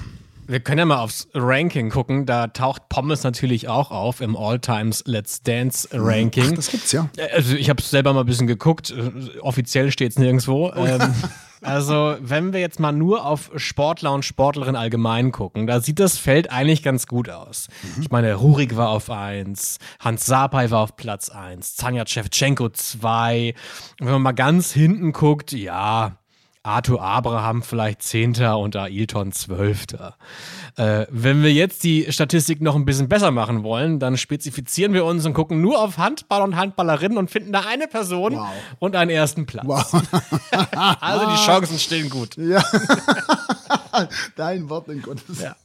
Wir 0.48 0.62
können 0.62 0.80
ja 0.80 0.86
mal 0.86 1.00
aufs 1.00 1.28
Ranking 1.34 1.90
gucken. 1.90 2.26
Da 2.26 2.48
taucht 2.48 2.88
Pommes 2.88 3.24
natürlich 3.24 3.68
auch 3.68 3.92
auf 3.92 4.22
im 4.22 4.38
All-Times 4.38 5.04
Let's 5.06 5.44
Dance 5.44 5.90
Ranking. 5.92 6.52
Ach, 6.52 6.56
das 6.56 6.72
gibt's 6.72 6.92
ja. 6.94 7.10
Also 7.34 7.56
ich 7.56 7.70
habe 7.70 7.82
selber 7.82 8.14
mal 8.14 8.22
ein 8.22 8.26
bisschen 8.26 8.48
geguckt. 8.48 8.94
Offiziell 9.42 9.92
steht's 9.92 10.18
nirgendwo. 10.18 10.72
Oh. 10.74 10.86
Ähm, 10.86 11.14
also 11.62 12.16
wenn 12.22 12.54
wir 12.54 12.62
jetzt 12.62 12.80
mal 12.80 12.94
nur 12.94 13.26
auf 13.26 13.52
Sportler 13.58 14.14
und 14.14 14.24
Sportlerinnen 14.24 14.78
allgemein 14.78 15.34
gucken, 15.34 15.68
da 15.68 15.82
sieht 15.82 16.00
das 16.00 16.18
Feld 16.18 16.50
eigentlich 16.50 16.82
ganz 16.82 17.08
gut 17.08 17.30
aus. 17.30 17.68
Mhm. 17.84 18.02
Ich 18.04 18.10
meine, 18.10 18.34
Rurik 18.36 18.78
war 18.78 18.90
auf 18.90 19.10
1, 19.10 19.80
Hans 20.00 20.26
Sapai 20.26 20.72
war 20.72 20.80
auf 20.80 20.96
Platz 20.96 21.30
1, 21.30 21.76
Zanja 21.76 22.08
Shevchenko 22.08 22.70
2. 22.70 23.54
Wenn 24.00 24.12
man 24.12 24.22
mal 24.22 24.32
ganz 24.32 24.72
hinten 24.72 25.12
guckt, 25.12 25.52
ja, 25.52 26.18
Arthur 26.64 27.02
Abraham 27.02 27.64
vielleicht 27.64 28.02
Zehnter 28.02 28.58
und 28.58 28.76
Ailton 28.76 29.32
Zwölfter. 29.32 30.16
Äh, 30.76 31.06
wenn 31.10 31.42
wir 31.44 31.52
jetzt 31.52 31.84
die 31.84 32.12
Statistik 32.12 32.62
noch 32.62 32.76
ein 32.76 32.86
bisschen 32.86 33.08
besser 33.10 33.32
machen 33.32 33.64
wollen, 33.64 34.00
dann 34.00 34.18
spezifizieren 34.18 34.94
wir 34.94 35.06
uns 35.06 35.26
und 35.26 35.34
gucken 35.34 35.62
nur 35.62 35.82
auf 35.82 35.98
Handball 35.98 36.42
und 36.42 36.56
Handballerinnen 36.56 37.18
und 37.18 37.32
finden 37.32 37.52
da 37.52 37.62
eine 37.68 37.88
Person 37.88 38.36
wow. 38.36 38.48
und 38.80 38.96
einen 38.96 39.12
ersten 39.12 39.46
Platz. 39.46 39.66
Wow. 39.66 39.92
also 41.00 41.30
die 41.32 41.46
Chancen 41.46 41.80
stehen 41.80 42.10
gut. 42.10 42.38
Ja. 42.38 42.64
Dein 44.36 44.70
Wort 44.70 44.90
in 44.90 45.02
Gottes. 45.02 45.42
Ja. 45.42 45.56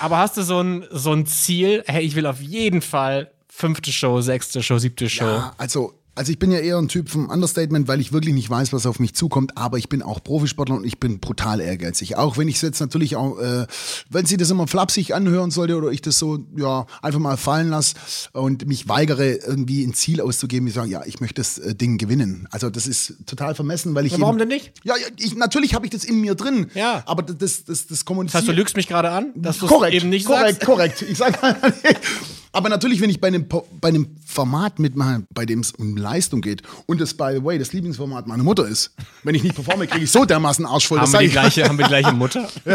Aber 0.00 0.18
hast 0.18 0.36
du 0.36 0.42
so 0.42 0.60
ein, 0.60 0.84
so 0.90 1.12
ein 1.12 1.26
Ziel, 1.26 1.82
hey, 1.86 2.04
ich 2.04 2.14
will 2.14 2.26
auf 2.26 2.40
jeden 2.40 2.82
Fall 2.82 3.30
fünfte 3.48 3.92
Show, 3.92 4.20
sechste 4.20 4.62
Show, 4.62 4.78
siebte 4.78 5.08
Show? 5.08 5.24
Ja, 5.24 5.54
also 5.58 5.99
also 6.20 6.32
ich 6.32 6.38
bin 6.38 6.52
ja 6.52 6.58
eher 6.58 6.76
ein 6.76 6.88
Typ 6.88 7.08
vom 7.08 7.30
Understatement, 7.30 7.88
weil 7.88 7.98
ich 7.98 8.12
wirklich 8.12 8.34
nicht 8.34 8.50
weiß, 8.50 8.74
was 8.74 8.84
auf 8.84 9.00
mich 9.00 9.14
zukommt, 9.14 9.56
aber 9.56 9.78
ich 9.78 9.88
bin 9.88 10.02
auch 10.02 10.22
Profisportler 10.22 10.76
und 10.76 10.84
ich 10.84 11.00
bin 11.00 11.18
brutal 11.18 11.62
ehrgeizig. 11.62 12.18
Auch 12.18 12.36
wenn 12.36 12.46
ich 12.46 12.56
es 12.56 12.60
jetzt 12.60 12.78
natürlich 12.78 13.16
auch, 13.16 13.38
äh, 13.38 13.66
wenn 14.10 14.26
sie 14.26 14.36
das 14.36 14.50
immer 14.50 14.66
flapsig 14.66 15.14
anhören 15.14 15.50
sollte 15.50 15.78
oder 15.78 15.90
ich 15.90 16.02
das 16.02 16.18
so, 16.18 16.40
ja, 16.58 16.84
einfach 17.00 17.20
mal 17.20 17.38
fallen 17.38 17.70
lasse 17.70 17.94
und 18.32 18.68
mich 18.68 18.86
weigere, 18.86 19.30
irgendwie 19.30 19.82
ein 19.82 19.94
Ziel 19.94 20.20
auszugeben, 20.20 20.68
ich 20.68 20.74
sage, 20.74 20.90
ja, 20.90 21.06
ich 21.06 21.20
möchte 21.20 21.40
das 21.40 21.56
äh, 21.56 21.74
Ding 21.74 21.96
gewinnen. 21.96 22.46
Also 22.50 22.68
das 22.68 22.86
ist 22.86 23.14
total 23.24 23.54
vermessen, 23.54 23.94
weil 23.94 24.04
ich. 24.04 24.12
Ja, 24.12 24.20
warum 24.20 24.36
denn 24.36 24.48
nicht? 24.48 24.74
Ja, 24.84 24.96
ich, 25.16 25.34
natürlich 25.36 25.72
habe 25.72 25.86
ich 25.86 25.90
das 25.90 26.04
in 26.04 26.20
mir 26.20 26.34
drin. 26.34 26.66
Ja. 26.74 27.02
Aber 27.06 27.22
das, 27.22 27.38
das, 27.38 27.64
das, 27.64 27.86
das 27.86 28.04
kommuniziert. 28.04 28.34
Das 28.34 28.40
heißt, 28.42 28.48
du 28.48 28.60
lügst 28.60 28.76
mich 28.76 28.88
gerade 28.88 29.10
an, 29.10 29.32
dass 29.36 29.56
du 29.56 29.66
eben 29.86 30.10
nicht 30.10 30.26
korrekt, 30.26 30.60
sagst? 30.60 30.66
Korrekt, 30.66 30.98
korrekt. 30.98 31.10
Ich 31.10 31.16
sage 31.16 31.38
Aber 32.52 32.68
natürlich, 32.68 33.00
wenn 33.00 33.10
ich 33.10 33.20
bei 33.20 33.28
einem, 33.28 33.46
bei 33.80 33.88
einem 33.88 34.16
Format 34.26 34.78
mitmache, 34.80 35.24
bei 35.32 35.46
dem 35.46 35.60
es 35.60 35.72
um 35.72 35.96
Leistung 35.96 36.40
geht 36.40 36.62
und 36.86 37.00
das, 37.00 37.14
by 37.14 37.32
the 37.36 37.44
way, 37.44 37.58
das 37.58 37.72
Lieblingsformat 37.72 38.26
meiner 38.26 38.42
Mutter 38.42 38.66
ist, 38.66 38.92
wenn 39.22 39.34
ich 39.34 39.42
nicht 39.44 39.54
performe, 39.54 39.86
kriege 39.86 40.04
ich 40.04 40.10
so 40.10 40.24
dermaßen 40.24 40.66
Arsch 40.66 40.88
voll. 40.88 40.98
Haben, 40.98 41.12
wir 41.12 41.20
die 41.20 41.28
gleiche, 41.28 41.68
haben 41.68 41.78
wir 41.78 41.84
die 41.84 41.90
gleiche 41.90 42.12
Mutter? 42.12 42.48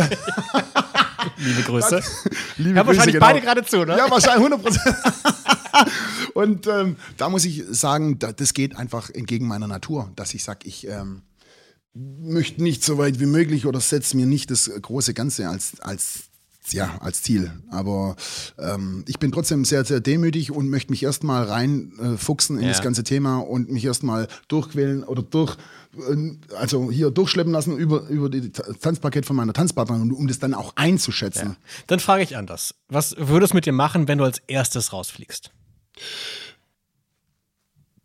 Liebe 1.38 1.62
Grüße. 1.64 2.02
Liebe 2.58 2.78
ja, 2.78 2.88
wahrscheinlich 2.88 3.14
genau. 3.16 3.26
beide 3.26 3.42
gerade 3.42 3.66
zu, 3.66 3.84
ne? 3.84 3.98
Ja, 3.98 4.10
wahrscheinlich 4.10 4.46
100 4.46 4.62
Prozent. 4.62 4.96
und 6.34 6.68
ähm, 6.68 6.96
da 7.18 7.30
muss 7.30 7.44
ich 7.44 7.64
sagen, 7.70 8.18
das 8.20 8.54
geht 8.54 8.78
einfach 8.78 9.10
entgegen 9.10 9.48
meiner 9.48 9.68
Natur, 9.68 10.12
dass 10.16 10.34
ich 10.34 10.44
sage, 10.44 10.60
ich 10.64 10.88
ähm, 10.88 11.24
möchte 11.94 12.64
nicht 12.64 12.84
so 12.84 12.98
weit 12.98 13.20
wie 13.20 13.26
möglich 13.26 13.66
oder 13.66 13.82
setze 13.82 14.16
mir 14.16 14.26
nicht 14.26 14.52
das 14.52 14.70
große 14.82 15.14
Ganze 15.14 15.50
als, 15.50 15.80
als 15.82 16.30
ja, 16.72 16.98
als 17.00 17.22
Ziel. 17.22 17.52
Aber 17.70 18.16
ähm, 18.58 19.04
ich 19.08 19.20
bin 19.20 19.32
trotzdem 19.32 19.66
sehr, 19.66 19.86
sehr 19.86 20.00
demütig 20.00 20.52
und 20.52 20.70
möchte 20.70 20.92
mich 20.92 21.04
erstmal 21.04 21.44
reinfuchsen 21.44 22.58
äh, 22.58 22.60
in 22.60 22.66
ja. 22.66 22.72
das 22.72 22.82
ganze 22.82 23.04
Thema 23.04 23.40
und 23.40 23.70
mich 23.70 23.86
erstmal 23.86 24.28
durchquälen 24.48 25.04
oder 25.04 25.22
durch, 25.22 25.58
äh, 25.98 26.56
also 26.58 26.92
hier 26.92 27.12
durchschleppen 27.12 27.54
lassen 27.54 27.78
über, 27.78 28.08
über 28.08 28.30
das 28.30 28.80
Tanzpaket 28.80 29.26
von 29.26 29.36
meiner 29.36 29.54
Tanzpartnerin, 29.54 30.12
um 30.12 30.28
das 30.28 30.40
dann 30.40 30.54
auch 30.54 30.74
einzuschätzen. 30.76 31.50
Ja. 31.50 31.56
Dann 31.88 32.00
frage 32.00 32.24
ich 32.24 32.38
anders. 32.38 32.76
Was 32.90 33.16
würdest 33.18 33.54
du 33.54 33.58
mit 33.58 33.66
dir 33.66 33.74
machen, 33.74 34.08
wenn 34.08 34.18
du 34.18 34.24
als 34.24 34.42
erstes 34.48 34.94
rausfliegst? 34.94 35.52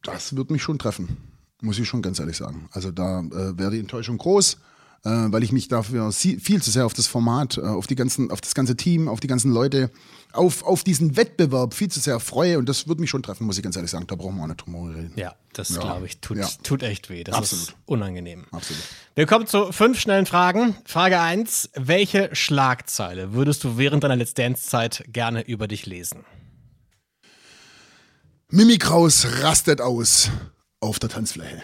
Das 0.02 0.36
wird 0.36 0.50
mich 0.50 0.62
schon 0.62 0.78
treffen, 0.78 1.16
muss 1.60 1.78
ich 1.78 1.86
schon 1.86 2.02
ganz 2.02 2.18
ehrlich 2.18 2.36
sagen. 2.36 2.68
Also 2.72 2.90
da 2.90 3.20
äh, 3.20 3.58
wäre 3.58 3.70
die 3.70 3.80
Enttäuschung 3.80 4.18
groß. 4.18 4.58
Äh, 5.04 5.08
weil 5.10 5.42
ich 5.42 5.52
mich 5.52 5.68
dafür 5.68 6.12
viel 6.12 6.60
zu 6.62 6.70
sehr 6.70 6.84
auf 6.86 6.92
das 6.94 7.06
Format, 7.06 7.56
äh, 7.58 7.62
auf, 7.62 7.86
die 7.86 7.94
ganzen, 7.96 8.30
auf 8.30 8.40
das 8.40 8.54
ganze 8.54 8.76
Team, 8.76 9.08
auf 9.08 9.20
die 9.20 9.26
ganzen 9.28 9.50
Leute, 9.52 9.90
auf, 10.32 10.62
auf 10.62 10.84
diesen 10.84 11.16
Wettbewerb 11.16 11.74
viel 11.74 11.88
zu 11.88 12.00
sehr 12.00 12.20
freue. 12.20 12.58
Und 12.58 12.68
das 12.68 12.86
würde 12.86 13.00
mich 13.00 13.10
schon 13.10 13.22
treffen, 13.22 13.46
muss 13.46 13.56
ich 13.56 13.62
ganz 13.64 13.76
ehrlich 13.76 13.90
sagen. 13.90 14.06
Da 14.06 14.14
brauchen 14.14 14.36
wir 14.36 14.42
auch 14.44 14.48
nicht 14.48 14.64
drum 14.64 14.74
reden. 14.90 15.12
Ja, 15.16 15.34
das 15.54 15.70
Ja. 15.70 15.80
glaube 15.80 16.06
ich, 16.06 16.20
tut, 16.20 16.36
Ja. 16.38 16.48
tut 16.62 16.82
echt 16.82 17.08
weh. 17.10 17.24
Das 17.24 17.34
ist 17.40 17.52
Absolut. 17.52 17.74
unangenehm. 17.86 18.44
Absolut. 18.52 18.82
Wir 19.14 19.26
kommen 19.26 19.46
zu 19.46 19.72
fünf 19.72 19.98
schnellen 19.98 20.26
Fragen. 20.26 20.76
Frage 20.84 21.18
1. 21.20 21.70
Welche 21.74 22.28
Schlagzeile 22.34 23.32
würdest 23.32 23.64
du 23.64 23.76
während 23.78 24.04
deiner 24.04 24.16
Let's 24.16 24.34
Dance-Zeit 24.34 25.04
gerne 25.08 25.42
über 25.46 25.66
dich 25.66 25.86
lesen? 25.86 26.24
Mimi 28.48 28.78
Kraus 28.78 29.26
rastet 29.42 29.80
aus 29.80 30.28
auf 30.80 30.98
der 30.98 31.08
Tanzfläche. 31.08 31.62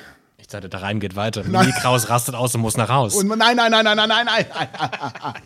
Dachte, 0.56 0.68
da 0.70 0.78
rein 0.78 1.00
geht 1.00 1.16
weiter. 1.16 1.44
Mimi 1.44 1.72
Kraus 1.72 2.08
rastet 2.08 2.34
aus 2.34 2.54
und 2.54 2.62
muss 2.62 2.76
nach 2.76 2.88
Haus. 2.88 3.14
Und 3.14 3.28
nein, 3.28 3.56
nein, 3.56 3.70
nein, 3.70 3.84
nein, 3.84 3.96
nein, 3.96 4.08
nein, 4.08 4.26
nein. 4.26 4.46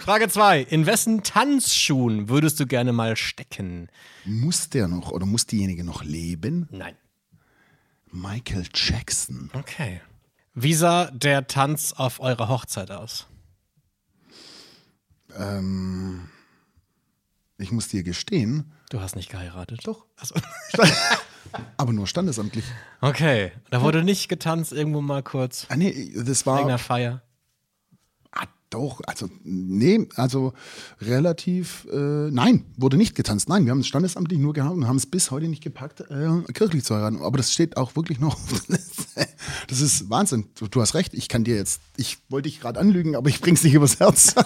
Frage 0.00 0.28
2. 0.28 0.62
In 0.62 0.86
wessen 0.86 1.22
Tanzschuhen 1.22 2.30
würdest 2.30 2.58
du 2.58 2.66
gerne 2.66 2.92
mal 2.92 3.16
stecken? 3.16 3.88
Muss 4.24 4.70
der 4.70 4.88
noch 4.88 5.10
oder 5.10 5.26
muss 5.26 5.46
diejenige 5.46 5.84
noch 5.84 6.02
leben? 6.02 6.66
Nein. 6.70 6.96
Michael 8.10 8.64
Jackson. 8.72 9.50
Okay. 9.52 10.00
Wie 10.54 10.72
sah 10.72 11.10
der 11.10 11.46
Tanz 11.46 11.92
auf 11.92 12.20
eurer 12.20 12.48
Hochzeit 12.48 12.90
aus? 12.90 13.26
Ähm, 15.36 16.30
ich 17.58 17.70
muss 17.70 17.88
dir 17.88 18.02
gestehen, 18.02 18.72
Du 18.90 19.00
hast 19.02 19.16
nicht 19.16 19.30
geheiratet. 19.30 19.80
Doch. 19.84 20.06
Achso. 20.16 20.34
aber 21.76 21.92
nur 21.92 22.06
standesamtlich. 22.06 22.64
Okay. 23.00 23.52
Da 23.70 23.82
wurde 23.82 24.02
nicht 24.02 24.28
getanzt 24.28 24.72
irgendwo 24.72 25.00
mal 25.00 25.22
kurz. 25.22 25.66
Ah, 25.68 25.76
nee, 25.76 26.12
das 26.14 26.46
war. 26.46 26.56
irgendeiner 26.56 26.78
Feier. 26.78 27.22
Ah, 28.32 28.46
doch, 28.70 29.00
also, 29.06 29.28
nee, 29.44 30.08
also 30.16 30.52
relativ. 31.00 31.86
Äh, 31.92 32.30
nein, 32.30 32.64
wurde 32.76 32.96
nicht 32.96 33.14
getanzt. 33.14 33.48
Nein, 33.48 33.64
wir 33.64 33.72
haben 33.72 33.80
es 33.80 33.86
standesamtlich 33.86 34.38
nur 34.38 34.52
gehabt 34.52 34.74
und 34.74 34.86
haben 34.86 34.96
es 34.96 35.06
bis 35.06 35.30
heute 35.30 35.48
nicht 35.48 35.62
gepackt, 35.62 36.00
äh, 36.00 36.52
kirchlich 36.52 36.84
zu 36.84 36.94
heiraten. 36.94 37.22
Aber 37.22 37.36
das 37.36 37.52
steht 37.52 37.76
auch 37.76 37.96
wirklich 37.96 38.20
noch. 38.20 38.36
das 39.68 39.80
ist 39.80 40.10
Wahnsinn. 40.10 40.46
Du, 40.58 40.68
du 40.68 40.80
hast 40.80 40.94
recht, 40.94 41.14
ich 41.14 41.28
kann 41.28 41.44
dir 41.44 41.56
jetzt. 41.56 41.80
Ich 41.96 42.18
wollte 42.28 42.48
dich 42.48 42.60
gerade 42.60 42.80
anlügen, 42.80 43.16
aber 43.16 43.28
ich 43.28 43.40
bring's 43.40 43.62
nicht 43.64 43.74
übers 43.74 44.00
Herz. 44.00 44.34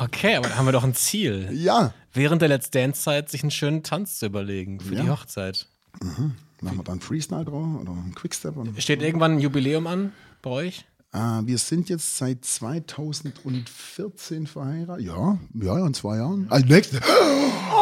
Okay, 0.00 0.34
aber 0.36 0.48
da 0.48 0.56
haben 0.56 0.66
wir 0.66 0.72
doch 0.72 0.84
ein 0.84 0.94
Ziel. 0.94 1.48
ja. 1.52 1.92
Während 2.12 2.42
der 2.42 2.48
Let's 2.48 2.70
Dance-Zeit 2.70 3.28
sich 3.30 3.42
einen 3.42 3.52
schönen 3.52 3.84
Tanz 3.84 4.18
zu 4.18 4.26
überlegen 4.26 4.80
für 4.80 4.96
die 4.96 5.04
Ja. 5.04 5.12
Hochzeit. 5.12 5.68
Machen 6.00 6.34
wir 6.60 6.82
da 6.82 6.90
einen 6.92 7.00
Freestyle 7.00 7.44
drauf 7.44 7.80
oder 7.80 7.92
einen 7.92 8.14
Quickstep? 8.16 8.56
Oder? 8.56 8.72
Steht 8.80 9.00
irgendwann 9.02 9.34
ein 9.36 9.40
Jubiläum 9.40 9.86
an 9.86 10.12
bei 10.42 10.50
euch? 10.50 10.84
Äh, 11.12 11.18
wir 11.44 11.56
sind 11.58 11.88
jetzt 11.88 12.16
seit 12.18 12.44
2014 12.44 14.46
verheiratet. 14.48 15.06
Ja, 15.06 15.38
ja, 15.54 15.86
in 15.86 15.94
zwei 15.94 16.16
Jahren. 16.16 16.50
Als 16.50 16.64
nächstes. 16.66 17.00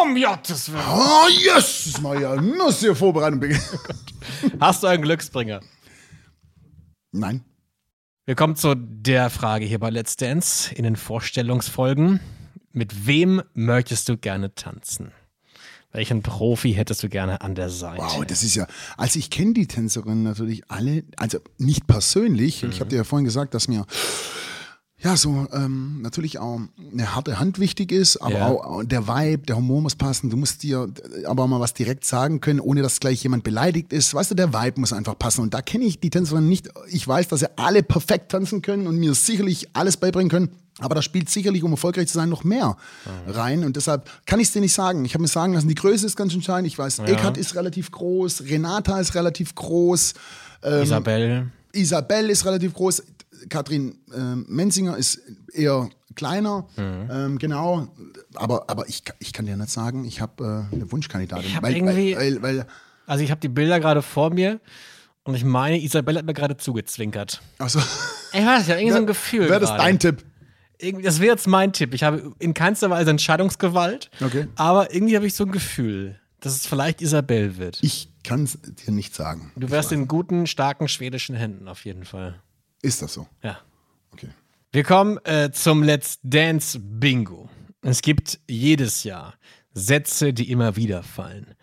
Um 0.03 0.15
Gottes 0.15 0.71
Willen. 0.71 0.83
Oh, 0.87 1.27
yes! 1.41 1.99
Maja, 2.01 2.37
muss 2.41 2.81
dir 2.81 2.95
Vorbereitung 2.95 3.41
beginnen. 3.41 3.61
Hast 4.61 4.83
du 4.83 4.87
einen 4.87 5.03
Glücksbringer? 5.03 5.61
Nein. 7.13 7.43
Wir 8.29 8.35
kommen 8.35 8.57
zu 8.57 8.75
der 8.75 9.31
Frage 9.31 9.65
hier 9.65 9.79
bei 9.79 9.89
Let's 9.89 10.17
Dance 10.17 10.75
in 10.75 10.83
den 10.83 10.97
Vorstellungsfolgen. 10.97 12.21
Mit 12.73 13.07
wem 13.07 13.41
möchtest 13.55 14.07
du 14.11 14.19
gerne 14.19 14.55
tanzen? 14.55 15.13
Welchen 15.93 16.23
Profi 16.23 16.75
hättest 16.75 17.03
du 17.03 17.09
gerne 17.09 17.41
an 17.41 17.55
der 17.55 17.71
Seite? 17.71 18.03
Wow, 18.03 18.27
das 18.27 18.43
ist 18.43 18.55
ja. 18.55 18.67
Also 18.99 19.19
ich 19.19 19.31
kenne 19.31 19.55
die 19.55 19.67
Tänzerinnen 19.67 20.25
natürlich 20.25 20.71
alle, 20.71 21.05
also 21.17 21.39
nicht 21.57 21.87
persönlich. 21.87 22.65
Ich 22.65 22.81
habe 22.81 22.91
dir 22.91 22.97
ja 22.97 23.05
vorhin 23.05 23.25
gesagt, 23.25 23.55
dass 23.55 23.67
mir 23.67 23.87
ja 25.01 25.17
so 25.17 25.47
ähm, 25.53 26.03
natürlich 26.03 26.39
auch 26.39 26.61
eine 26.93 27.15
harte 27.15 27.39
Hand 27.39 27.59
wichtig 27.59 27.93
ist, 27.93 28.17
aber 28.17 28.35
Ja. 28.39 28.47
auch, 28.49 28.83
der 28.85 29.07
Vibe, 29.07 29.47
der 29.47 29.57
Humor 29.57 29.81
muss 29.83 29.95
passen. 29.95 30.29
Du 30.31 30.37
musst 30.37 30.63
dir 30.63 30.89
aber 31.25 31.47
mal 31.47 31.61
was 31.61 31.73
direkt 31.75 32.05
sagen 32.05 32.41
können, 32.41 32.59
ohne 32.61 32.83
dass 32.83 32.99
gleich 33.01 33.23
jemand 33.23 33.45
beleidigt 33.45 33.93
ist. 33.93 34.13
Weißt 34.15 34.31
du, 34.31 34.35
der 34.35 34.53
Vibe 34.53 34.81
muss 34.81 34.93
einfach 34.93 35.19
passen. 35.19 35.43
Und 35.43 35.55
da 35.55 35.63
kenne 35.63 35.85
ich 35.85 36.01
die 36.01 36.11
Tänzerinnen 36.11 36.49
nicht. 36.49 36.69
Ich 36.91 37.07
weiß, 37.07 37.29
dass 37.29 37.41
sie 37.41 37.47
alle 37.59 37.83
perfekt 37.83 38.33
tanzen 38.33 38.61
können 38.63 38.87
und 38.87 38.97
mir 38.99 39.15
sicherlich 39.15 39.69
alles 39.73 39.97
beibringen 39.97 40.31
können. 40.31 40.49
Aber 40.81 40.95
da 40.95 41.03
spielt 41.03 41.29
sicherlich, 41.29 41.65
um 41.65 41.73
erfolgreich 41.73 42.07
zu 42.07 42.15
sein, 42.15 42.29
noch 42.29 42.45
mehr 42.45 42.77
rein. 43.27 43.65
Und 43.65 43.75
deshalb 43.77 44.09
kann 44.27 44.39
ich 44.39 44.47
es 44.49 44.53
dir 44.53 44.61
nicht 44.61 44.73
sagen. 44.75 45.05
Ich 45.05 45.15
habe 45.15 45.23
mir 45.23 45.29
sagen 45.29 45.53
lassen, 45.55 45.67
die 45.69 45.75
Größe 45.75 46.07
ist 46.07 46.17
ganz 46.17 46.33
entscheidend. 46.35 46.69
Ich 46.69 46.79
weiß, 46.79 47.01
Eckhardt 47.01 47.37
ist 47.37 47.55
relativ 47.57 47.91
groß, 47.91 48.43
Renata 48.45 48.99
ist 49.01 49.15
relativ 49.17 49.55
groß, 49.57 50.15
Isabel. 50.83 51.51
Isabel 51.73 52.31
ist 52.31 52.45
relativ 52.45 52.75
groß, 52.75 53.03
Katrin 53.49 53.99
ähm, 54.15 54.45
Menzinger 54.49 54.97
ist 54.97 55.21
eher 55.53 55.89
kleiner. 56.15 56.67
Mhm. 56.77 57.09
Ähm, 57.11 57.39
genau. 57.39 57.89
Aber, 58.35 58.69
aber 58.69 58.89
ich, 58.89 59.03
ich 59.21 59.33
kann 59.33 59.47
dir 59.47 59.57
nicht 59.57 59.71
sagen, 59.71 60.05
ich 60.05 60.21
habe 60.21 60.69
äh, 60.71 60.75
eine 60.75 60.91
Wunschkandidatin. 60.91 61.47
Ich 61.47 61.57
hab 61.57 61.63
weil, 61.63 61.85
weil, 61.85 62.43
weil, 62.43 62.67
Also 63.07 63.23
ich 63.25 63.31
habe 63.31 63.41
die 63.41 63.49
Bilder 63.49 63.81
gerade 63.81 64.03
vor 64.03 64.31
mir 64.31 64.61
und 65.25 65.35
ich 65.35 65.45
meine, 65.45 65.81
Isabel 65.81 66.17
hat 66.19 66.25
mir 66.27 66.35
gerade 66.35 66.57
zugezwinkert. 66.57 67.41
also, 67.59 67.79
Ich 68.33 68.45
weiß 68.45 68.67
ja, 68.69 68.77
irgendwie 68.77 68.93
so 68.93 68.99
ein 68.99 69.07
Gefühl. 69.07 69.49
wäre 69.49 69.61
das 69.61 69.71
dein 69.77 69.99
Tipp? 69.99 70.25
Das 71.03 71.21
wäre 71.21 71.33
jetzt 71.33 71.47
mein 71.47 71.73
Tipp. 71.73 71.93
Ich 71.95 72.03
habe 72.05 72.33
in 72.39 72.55
keinster 72.55 72.89
Weise 72.91 73.11
Entscheidungsgewalt, 73.11 74.11
Okay. 74.21 74.47
aber 74.57 74.95
irgendwie 74.95 75.17
habe 75.17 75.27
ich 75.27 75.35
so 75.35 75.45
ein 75.45 75.51
Gefühl, 75.53 76.19
dass 76.41 76.55
es 76.55 76.67
vielleicht 76.67 77.03
Isabel 77.03 77.57
wird. 77.59 77.79
Ich 77.83 78.09
kann 78.23 78.45
es 78.45 78.59
dir 78.63 78.93
nicht 78.93 79.15
sagen. 79.15 79.51
Du 79.57 79.71
wärst 79.71 79.91
in 79.93 80.07
guten, 80.07 80.47
starken 80.47 80.87
schwedischen 80.89 81.35
Händen 81.35 81.67
auf 81.69 81.85
jeden 81.85 82.05
Fall. 82.05 82.41
Ist 82.83 83.03
das 83.03 83.15
so? 83.15 83.27
Ja. 83.43 83.59
Okay. 84.13 84.29
Wir 84.73 84.85
kommen 84.85 85.19
äh, 85.25 85.51
zum 85.51 85.83
Let's 85.83 86.19
Dance 86.23 86.79
Bingo. 86.79 87.49
Es 87.83 88.03
gibt 88.03 88.41
jedes 88.49 89.05
Jahr 89.05 89.35
Sätze, 89.73 90.33
die 90.33 90.51
immer 90.51 90.77
wieder 90.77 91.03
fallen. 91.03 91.55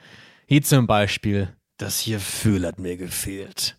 Hier 0.48 0.64
zum 0.64 0.88
Beispiel, 0.88 1.56
das 1.78 2.00
hier 2.00 2.18
Gefühl 2.18 2.66
hat 2.66 2.80
mir 2.80 2.98
gefehlt. 2.98 3.78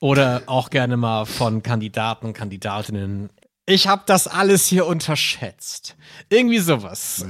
Oder 0.00 0.42
auch 0.46 0.70
gerne 0.70 0.96
mal 0.96 1.26
von 1.26 1.62
Kandidaten 1.62 2.32
Kandidatinnen. 2.32 3.30
Ich 3.66 3.86
habe 3.86 4.02
das 4.06 4.26
alles 4.26 4.66
hier 4.66 4.86
unterschätzt. 4.86 5.96
Irgendwie 6.28 6.58
sowas. 6.58 7.24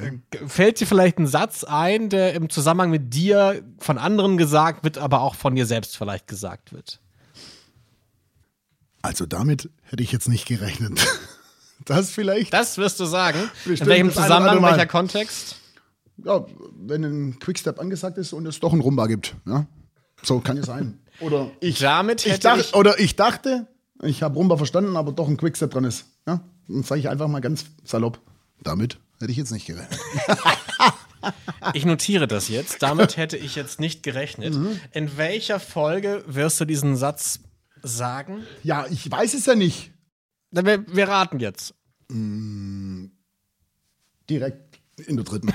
Fällt 0.47 0.81
dir 0.81 0.87
vielleicht 0.87 1.19
ein 1.19 1.27
Satz 1.27 1.65
ein, 1.65 2.09
der 2.09 2.35
im 2.35 2.49
Zusammenhang 2.49 2.91
mit 2.91 3.13
dir 3.13 3.63
von 3.79 3.99
anderen 3.99 4.39
gesagt 4.39 4.85
wird, 4.85 4.99
aber 4.99 5.21
auch 5.21 5.35
von 5.35 5.55
dir 5.55 5.67
selbst 5.67 5.99
vielleicht 5.99 6.29
gesagt 6.29 6.73
wird? 6.73 7.01
Also 9.03 9.27
damit 9.27 9.71
hätte 9.83 10.03
ich 10.03 10.13
jetzt 10.13 10.29
nicht 10.29 10.47
gerechnet. 10.47 11.01
Das 11.87 12.11
vielleicht? 12.11 12.53
Das 12.53 12.77
wirst 12.77 13.01
du 13.01 13.07
sagen. 13.07 13.39
Bestimmt 13.65 13.81
in 13.81 13.87
welchem 13.87 14.13
Zusammenhang, 14.13 14.63
welcher 14.63 14.85
Kontext? 14.87 15.57
Ja, 16.23 16.45
wenn 16.75 17.03
ein 17.05 17.39
Quickstep 17.39 17.81
angesagt 17.81 18.19
ist 18.19 18.35
und 18.35 18.45
es 18.45 18.61
doch 18.61 18.73
einen 18.75 18.83
Rumba 18.83 19.07
gibt. 19.07 19.35
Ja? 19.47 19.65
So 20.23 20.41
kann 20.41 20.59
es 20.59 20.67
sein. 20.67 21.01
Oder 21.21 21.51
ich, 21.61 21.79
Damit 21.79 22.27
ich, 22.27 22.39
dachte, 22.39 22.61
ich- 22.61 22.75
oder 22.75 23.01
ich 23.01 23.17
dachte, 23.17 23.67
ich 24.03 24.23
habe 24.23 24.35
Rumba 24.35 24.59
verstanden, 24.59 24.95
aber 24.95 25.13
doch 25.13 25.27
ein 25.27 25.39
Quickstep 25.39 25.71
dran 25.71 25.85
ist. 25.85 26.05
Ja? 26.27 26.41
Dann 26.69 26.83
sage 26.83 27.01
ich 27.01 27.09
einfach 27.09 27.29
mal 27.29 27.41
ganz 27.41 27.65
salopp. 27.83 28.21
Damit 28.63 28.99
hätte 29.19 29.31
ich 29.33 29.39
jetzt 29.39 29.51
nicht 29.51 29.67
gerechnet. 29.67 29.99
Ich 31.75 31.85
notiere 31.85 32.27
das 32.27 32.49
jetzt. 32.49 32.83
Damit 32.83 33.19
hätte 33.19 33.37
ich 33.37 33.55
jetzt 33.55 33.79
nicht 33.79 34.03
gerechnet. 34.03 34.55
Mhm. 34.55 34.81
In 34.93 35.19
welcher 35.19 35.61
Folge 35.61 36.25
wirst 36.27 36.59
du 36.61 36.65
diesen 36.65 36.97
Satz 36.97 37.41
sagen? 37.83 38.45
Ja, 38.63 38.87
ich 38.91 39.11
weiß 39.11 39.35
es 39.35 39.47
ja 39.47 39.55
nicht. 39.55 39.93
Na, 40.51 40.65
Wir, 40.65 40.85
wir 40.89 41.09
raten 41.09 41.41
jetzt. 41.41 41.75
Direkt 44.29 44.81
in 45.07 45.17
der 45.17 45.25
dritten. 45.25 45.53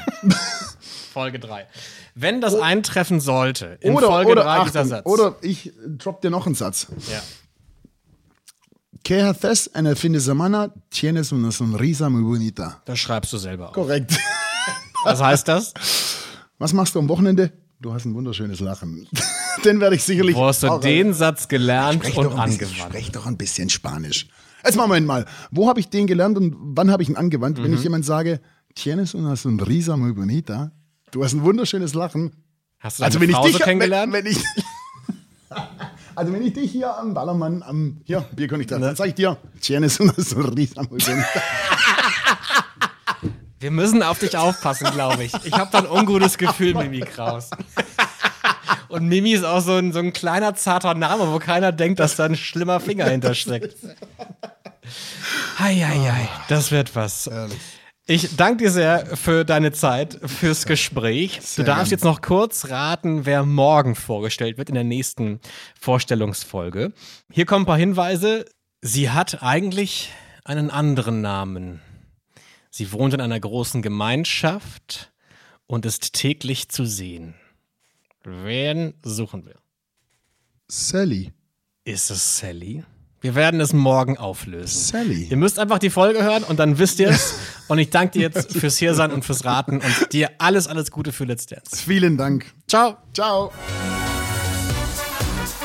Folge 1.13 1.39
3. 1.39 1.67
Wenn 2.15 2.41
das 2.41 2.55
eintreffen 2.55 3.19
sollte, 3.21 3.77
in 3.81 3.93
oder, 3.93 4.07
Folge 4.07 4.31
oder, 4.31 4.43
3 4.43 4.63
dieser 4.65 4.85
Satz. 4.85 5.05
oder 5.05 5.35
ich 5.41 5.71
drop 5.97 6.21
dir 6.21 6.29
noch 6.29 6.45
einen 6.45 6.55
Satz. 6.55 6.87
ja. 7.11 7.21
Que 9.03 9.23
haces 9.23 9.67
en 9.67 9.85
el 9.85 9.95
fin 9.95 10.13
de 10.13 10.19
semana? 10.19 10.73
Tienes 10.89 11.31
una 11.31 11.51
sonrisa 11.51 12.09
muy 12.09 12.23
bonita. 12.23 12.81
Das 12.85 12.97
schreibst 12.97 13.31
du 13.33 13.37
selber 13.37 13.67
auf. 13.69 13.73
Korrekt. 13.75 14.17
Was 15.03 15.21
heißt 15.21 15.47
das? 15.47 15.73
Was 16.57 16.73
machst 16.73 16.95
du 16.95 16.99
am 16.99 17.07
Wochenende? 17.07 17.51
Du 17.79 17.93
hast 17.93 18.05
ein 18.05 18.15
wunderschönes 18.15 18.61
Lachen. 18.61 19.07
Den 19.63 19.79
werde 19.79 19.95
ich 19.95 20.03
sicherlich. 20.03 20.35
Wo 20.35 20.45
hast 20.45 20.63
du 20.63 20.77
den 20.79 21.13
Satz 21.13 21.47
gelernt 21.47 22.03
Sprech 22.03 22.17
und 22.17 22.27
ein 22.27 22.49
bisschen, 22.49 22.67
angewandt? 22.67 22.75
sprech 22.77 23.11
doch 23.11 23.25
ein 23.25 23.37
bisschen 23.37 23.69
Spanisch. 23.69 24.27
Jetzt 24.63 24.75
Moment 24.75 25.05
mal. 25.07 25.25
Wo 25.51 25.69
habe 25.69 25.79
ich 25.79 25.89
den 25.89 26.07
gelernt 26.07 26.37
und 26.37 26.55
wann 26.57 26.91
habe 26.91 27.03
ich 27.03 27.09
ihn 27.09 27.15
angewandt? 27.15 27.59
Mhm. 27.59 27.63
Wenn 27.63 27.73
ich 27.73 27.83
jemand 27.83 28.05
sage, 28.05 28.39
tienes 28.73 29.13
una 29.13 29.35
sonrisa 29.35 29.95
muy 29.95 30.13
bonita, 30.13 30.71
du 31.11 31.23
hast 31.23 31.33
ein 31.33 31.43
wunderschönes 31.43 31.93
Lachen. 31.93 32.31
Hast 32.79 32.99
du 32.99 33.03
Also 33.03 33.19
wenn 33.21 33.29
ich 33.29 33.35
Frau 33.35 33.45
dich 33.47 33.59
kennengelernt? 33.59 34.11
Wenn, 34.11 34.25
wenn 34.25 34.31
ich, 34.31 34.43
also 36.15 36.33
wenn 36.33 36.41
ich 36.45 36.53
dich 36.53 36.71
hier 36.71 36.97
am 36.97 37.13
Ballermann 37.13 37.63
am 37.63 38.01
hier 38.03 38.21
Bierkönig 38.35 38.67
treffe, 38.67 38.81
dann 38.81 38.95
sage 38.95 39.09
ich 39.09 39.15
dir, 39.15 39.37
tienes 39.61 39.99
una 39.99 40.13
sonrisa 40.17 40.81
muy 40.83 40.99
bonita. 40.99 41.41
Wir 43.59 43.71
müssen 43.71 44.03
auf 44.03 44.19
dich 44.19 44.37
aufpassen, 44.37 44.87
glaube 44.91 45.23
ich. 45.23 45.33
Ich 45.43 45.53
habe 45.53 45.71
da 45.71 45.79
ein 45.79 45.87
ungutes 45.87 46.37
Gefühl, 46.37 46.73
Mimi 46.75 46.99
Kraus. 46.99 47.49
Und 48.89 49.07
Mimi 49.07 49.31
ist 49.31 49.43
auch 49.43 49.61
so 49.61 49.73
ein, 49.73 49.93
so 49.93 49.99
ein 49.99 50.13
kleiner, 50.13 50.55
zarter 50.55 50.93
Name, 50.93 51.31
wo 51.31 51.39
keiner 51.39 51.71
denkt, 51.71 51.99
dass 51.99 52.15
da 52.15 52.25
ein 52.25 52.35
schlimmer 52.35 52.79
Finger 52.79 53.05
hintersteckt. 53.05 53.75
Eieiei, 55.57 56.29
das 56.47 56.71
wird 56.71 56.95
was. 56.95 57.27
Ehrlich. 57.27 57.57
Ich 58.07 58.35
danke 58.35 58.65
dir 58.65 58.71
sehr 58.71 59.17
für 59.17 59.45
deine 59.45 59.71
Zeit, 59.71 60.19
fürs 60.23 60.67
Gespräch. 60.67 61.39
Du 61.55 61.63
darfst 61.63 61.85
gern. 61.85 61.97
jetzt 61.97 62.03
noch 62.03 62.21
kurz 62.21 62.69
raten, 62.69 63.25
wer 63.25 63.43
morgen 63.43 63.95
vorgestellt 63.95 64.59
wird 64.59 64.69
in 64.69 64.75
der 64.75 64.83
nächsten 64.83 65.39
Vorstellungsfolge. 65.79 66.93
Hier 67.31 67.47
kommen 67.47 67.63
ein 67.63 67.65
paar 67.65 67.79
Hinweise. 67.79 68.45
Sie 68.81 69.09
hat 69.09 69.41
eigentlich 69.41 70.11
einen 70.43 70.69
anderen 70.69 71.21
Namen. 71.21 71.81
Sie 72.69 72.91
wohnt 72.91 73.15
in 73.15 73.21
einer 73.21 73.39
großen 73.39 73.81
Gemeinschaft 73.81 75.11
und 75.65 75.87
ist 75.87 76.13
täglich 76.13 76.69
zu 76.69 76.85
sehen. 76.85 77.33
Wen 78.25 78.95
suchen 79.03 79.45
wir? 79.45 79.55
Sally. 80.67 81.31
Ist 81.83 82.09
es 82.09 82.37
Sally? 82.37 82.83
Wir 83.21 83.35
werden 83.35 83.59
es 83.59 83.71
morgen 83.73 84.17
auflösen. 84.17 84.79
Sally. 84.79 85.27
Ihr 85.29 85.37
müsst 85.37 85.59
einfach 85.59 85.79
die 85.79 85.89
Folge 85.89 86.23
hören 86.23 86.43
und 86.43 86.59
dann 86.59 86.77
wisst 86.79 86.99
ihr 86.99 87.09
es. 87.09 87.35
Und 87.67 87.79
ich 87.79 87.89
danke 87.89 88.19
dir 88.19 88.21
jetzt 88.21 88.51
fürs 88.55 88.77
Hiersein 88.77 89.11
und 89.11 89.25
fürs 89.25 89.43
Raten 89.43 89.81
und 89.81 90.13
dir 90.13 90.29
alles, 90.37 90.67
alles 90.67 90.91
Gute 90.91 91.11
für 91.11 91.23
Let's 91.23 91.47
Dance. 91.47 91.75
Vielen 91.75 92.15
Dank. 92.15 92.53
Ciao. 92.67 92.97
Ciao. 93.11 93.51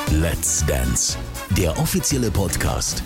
Let's 0.09 0.65
Dance, 0.65 1.15
der 1.55 1.77
offizielle 1.77 2.31
Podcast. 2.31 3.03